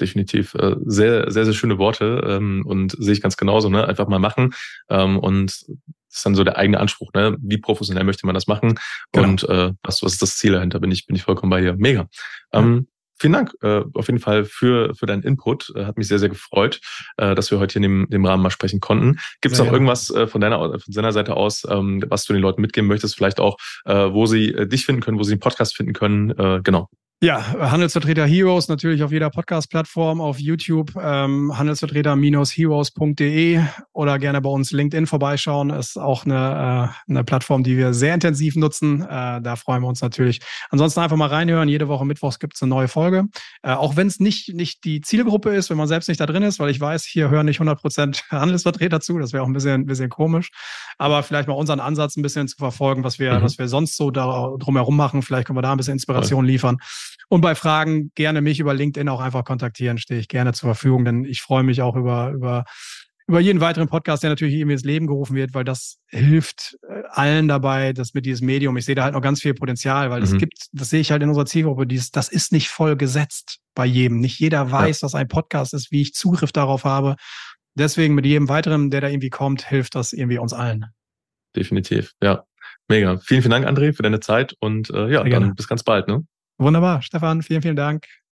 definitiv. 0.00 0.54
Äh, 0.54 0.76
sehr, 0.84 1.30
sehr, 1.30 1.44
sehr 1.44 1.54
schöne 1.54 1.78
Worte 1.78 2.24
ähm, 2.26 2.64
und 2.66 2.96
sehe 2.98 3.12
ich 3.12 3.20
ganz 3.20 3.36
genauso. 3.36 3.68
Ne? 3.68 3.86
Einfach 3.86 4.08
mal 4.08 4.18
machen 4.18 4.54
ähm, 4.88 5.18
und 5.18 5.50
das 5.52 6.18
ist 6.18 6.26
dann 6.26 6.34
so 6.34 6.44
der 6.44 6.56
eigene 6.58 6.78
Anspruch. 6.78 7.12
Ne? 7.12 7.36
Wie 7.40 7.58
professionell 7.58 8.04
möchte 8.04 8.26
man 8.26 8.34
das 8.34 8.46
machen 8.46 8.78
genau. 9.12 9.28
und 9.28 9.48
äh, 9.48 9.72
was, 9.82 10.02
was 10.02 10.12
ist 10.14 10.22
das 10.22 10.36
Ziel 10.36 10.52
dahinter? 10.52 10.80
Bin 10.80 10.90
ich 10.90 11.06
bin 11.06 11.16
ich 11.16 11.22
vollkommen 11.22 11.50
bei 11.50 11.60
dir. 11.60 11.74
Mega. 11.76 12.08
Ja. 12.52 12.60
Ähm, 12.60 12.88
vielen 13.16 13.32
Dank 13.32 13.52
äh, 13.62 13.82
auf 13.94 14.06
jeden 14.06 14.20
Fall 14.20 14.44
für, 14.44 14.94
für 14.94 15.06
deinen 15.06 15.22
Input. 15.22 15.72
Äh, 15.74 15.84
hat 15.84 15.96
mich 15.96 16.08
sehr, 16.08 16.18
sehr 16.18 16.28
gefreut, 16.28 16.80
äh, 17.16 17.34
dass 17.34 17.50
wir 17.50 17.58
heute 17.58 17.74
hier 17.74 17.84
in 17.84 17.90
dem, 18.02 18.10
dem 18.10 18.24
Rahmen 18.24 18.42
mal 18.42 18.50
sprechen 18.50 18.80
konnten. 18.80 19.18
Gibt 19.40 19.54
es 19.54 19.58
noch 19.58 19.72
irgendwas 19.72 20.10
äh, 20.10 20.26
von, 20.26 20.40
deiner, 20.40 20.58
von 20.58 20.94
deiner 20.94 21.12
Seite 21.12 21.36
aus, 21.36 21.64
ähm, 21.68 22.02
was 22.08 22.24
du 22.24 22.32
den 22.32 22.42
Leuten 22.42 22.60
mitgeben 22.60 22.88
möchtest? 22.88 23.16
Vielleicht 23.16 23.40
auch, 23.40 23.56
äh, 23.84 23.94
wo 23.94 24.26
sie 24.26 24.52
äh, 24.52 24.66
dich 24.66 24.86
finden 24.86 25.02
können, 25.02 25.18
wo 25.18 25.22
sie 25.22 25.34
den 25.34 25.40
Podcast 25.40 25.76
finden 25.76 25.92
können? 25.92 26.30
Äh, 26.30 26.60
genau. 26.62 26.88
Ja, 27.24 27.42
Handelsvertreter 27.70 28.26
Heroes 28.26 28.68
natürlich 28.68 29.02
auf 29.02 29.10
jeder 29.10 29.30
Podcast-Plattform, 29.30 30.20
auf 30.20 30.38
YouTube, 30.38 30.92
ähm, 31.00 31.56
handelsvertreter-heroes.de 31.56 33.62
oder 33.94 34.18
gerne 34.18 34.42
bei 34.42 34.50
uns 34.50 34.72
LinkedIn 34.72 35.06
vorbeischauen. 35.06 35.70
Ist 35.70 35.96
auch 35.96 36.26
eine, 36.26 36.34
äh, 36.34 36.88
eine 37.10 37.24
Plattform, 37.24 37.64
die 37.64 37.78
wir 37.78 37.94
sehr 37.94 38.12
intensiv 38.12 38.56
nutzen. 38.56 39.00
Äh, 39.00 39.40
da 39.40 39.56
freuen 39.56 39.80
wir 39.80 39.88
uns 39.88 40.02
natürlich. 40.02 40.40
Ansonsten 40.68 41.00
einfach 41.00 41.16
mal 41.16 41.30
reinhören. 41.30 41.70
Jede 41.70 41.88
Woche 41.88 42.04
Mittwochs 42.04 42.38
gibt 42.38 42.56
es 42.56 42.62
eine 42.62 42.68
neue 42.68 42.88
Folge. 42.88 43.24
Äh, 43.62 43.72
auch 43.72 43.96
wenn 43.96 44.08
es 44.08 44.20
nicht, 44.20 44.52
nicht 44.52 44.84
die 44.84 45.00
Zielgruppe 45.00 45.54
ist, 45.54 45.70
wenn 45.70 45.78
man 45.78 45.88
selbst 45.88 46.08
nicht 46.08 46.20
da 46.20 46.26
drin 46.26 46.42
ist, 46.42 46.58
weil 46.58 46.68
ich 46.68 46.78
weiß, 46.78 47.06
hier 47.06 47.30
hören 47.30 47.46
nicht 47.46 47.56
100 47.56 47.80
Prozent 47.80 48.22
Handelsvertreter 48.30 49.00
zu. 49.00 49.18
Das 49.18 49.32
wäre 49.32 49.44
auch 49.44 49.48
ein 49.48 49.54
bisschen, 49.54 49.80
ein 49.80 49.86
bisschen 49.86 50.10
komisch. 50.10 50.50
Aber 50.98 51.22
vielleicht 51.22 51.48
mal 51.48 51.54
unseren 51.54 51.80
Ansatz 51.80 52.16
ein 52.16 52.22
bisschen 52.22 52.48
zu 52.48 52.58
verfolgen, 52.58 53.02
was 53.02 53.18
wir, 53.18 53.38
mhm. 53.38 53.44
was 53.44 53.58
wir 53.58 53.68
sonst 53.68 53.96
so 53.96 54.10
da 54.10 54.50
drumherum 54.58 54.94
machen. 54.94 55.22
Vielleicht 55.22 55.46
können 55.46 55.56
wir 55.56 55.62
da 55.62 55.72
ein 55.72 55.78
bisschen 55.78 55.94
Inspiration 55.94 56.44
liefern. 56.44 56.76
Und 57.28 57.40
bei 57.40 57.54
Fragen 57.54 58.10
gerne 58.14 58.40
mich 58.40 58.60
über 58.60 58.74
LinkedIn 58.74 59.08
auch 59.08 59.20
einfach 59.20 59.44
kontaktieren, 59.44 59.98
stehe 59.98 60.20
ich 60.20 60.28
gerne 60.28 60.52
zur 60.52 60.68
Verfügung, 60.68 61.04
denn 61.04 61.24
ich 61.24 61.40
freue 61.40 61.62
mich 61.62 61.82
auch 61.82 61.96
über, 61.96 62.30
über, 62.30 62.64
über 63.26 63.40
jeden 63.40 63.60
weiteren 63.60 63.88
Podcast, 63.88 64.22
der 64.22 64.30
natürlich 64.30 64.54
irgendwie 64.54 64.74
ins 64.74 64.84
Leben 64.84 65.06
gerufen 65.06 65.34
wird, 65.34 65.54
weil 65.54 65.64
das 65.64 65.98
hilft 66.08 66.76
äh, 66.88 67.02
allen 67.10 67.48
dabei, 67.48 67.92
dass 67.92 68.14
mit 68.14 68.26
diesem 68.26 68.46
Medium, 68.46 68.76
ich 68.76 68.84
sehe 68.84 68.94
da 68.94 69.04
halt 69.04 69.14
noch 69.14 69.22
ganz 69.22 69.40
viel 69.40 69.54
Potenzial, 69.54 70.10
weil 70.10 70.20
mhm. 70.20 70.24
es 70.24 70.36
gibt, 70.36 70.66
das 70.72 70.90
sehe 70.90 71.00
ich 71.00 71.10
halt 71.10 71.22
in 71.22 71.28
unserer 71.28 71.46
Zielgruppe, 71.46 71.86
dieses, 71.86 72.10
das 72.10 72.28
ist 72.28 72.52
nicht 72.52 72.68
voll 72.68 72.96
gesetzt 72.96 73.60
bei 73.74 73.86
jedem. 73.86 74.20
Nicht 74.20 74.38
jeder 74.38 74.70
weiß, 74.70 75.00
ja. 75.00 75.06
was 75.06 75.14
ein 75.14 75.28
Podcast 75.28 75.74
ist, 75.74 75.90
wie 75.90 76.02
ich 76.02 76.14
Zugriff 76.14 76.52
darauf 76.52 76.84
habe. 76.84 77.16
Deswegen 77.74 78.14
mit 78.14 78.26
jedem 78.26 78.48
weiteren, 78.48 78.90
der 78.90 79.00
da 79.00 79.08
irgendwie 79.08 79.30
kommt, 79.30 79.66
hilft 79.68 79.94
das 79.94 80.12
irgendwie 80.12 80.38
uns 80.38 80.52
allen. 80.52 80.86
Definitiv, 81.56 82.12
ja. 82.22 82.44
Mega. 82.88 83.18
Vielen, 83.18 83.42
vielen 83.42 83.50
Dank, 83.50 83.66
André, 83.66 83.94
für 83.94 84.02
deine 84.02 84.20
Zeit 84.20 84.54
und 84.60 84.90
äh, 84.90 85.10
ja, 85.10 85.24
dann 85.24 85.54
bis 85.54 85.68
ganz 85.68 85.82
bald. 85.82 86.06
Ne? 86.06 86.22
Wunderbar. 86.60 87.02
Stefan, 87.02 87.42
vielen, 87.42 87.62
vielen 87.62 87.76
Dank. 87.76 88.06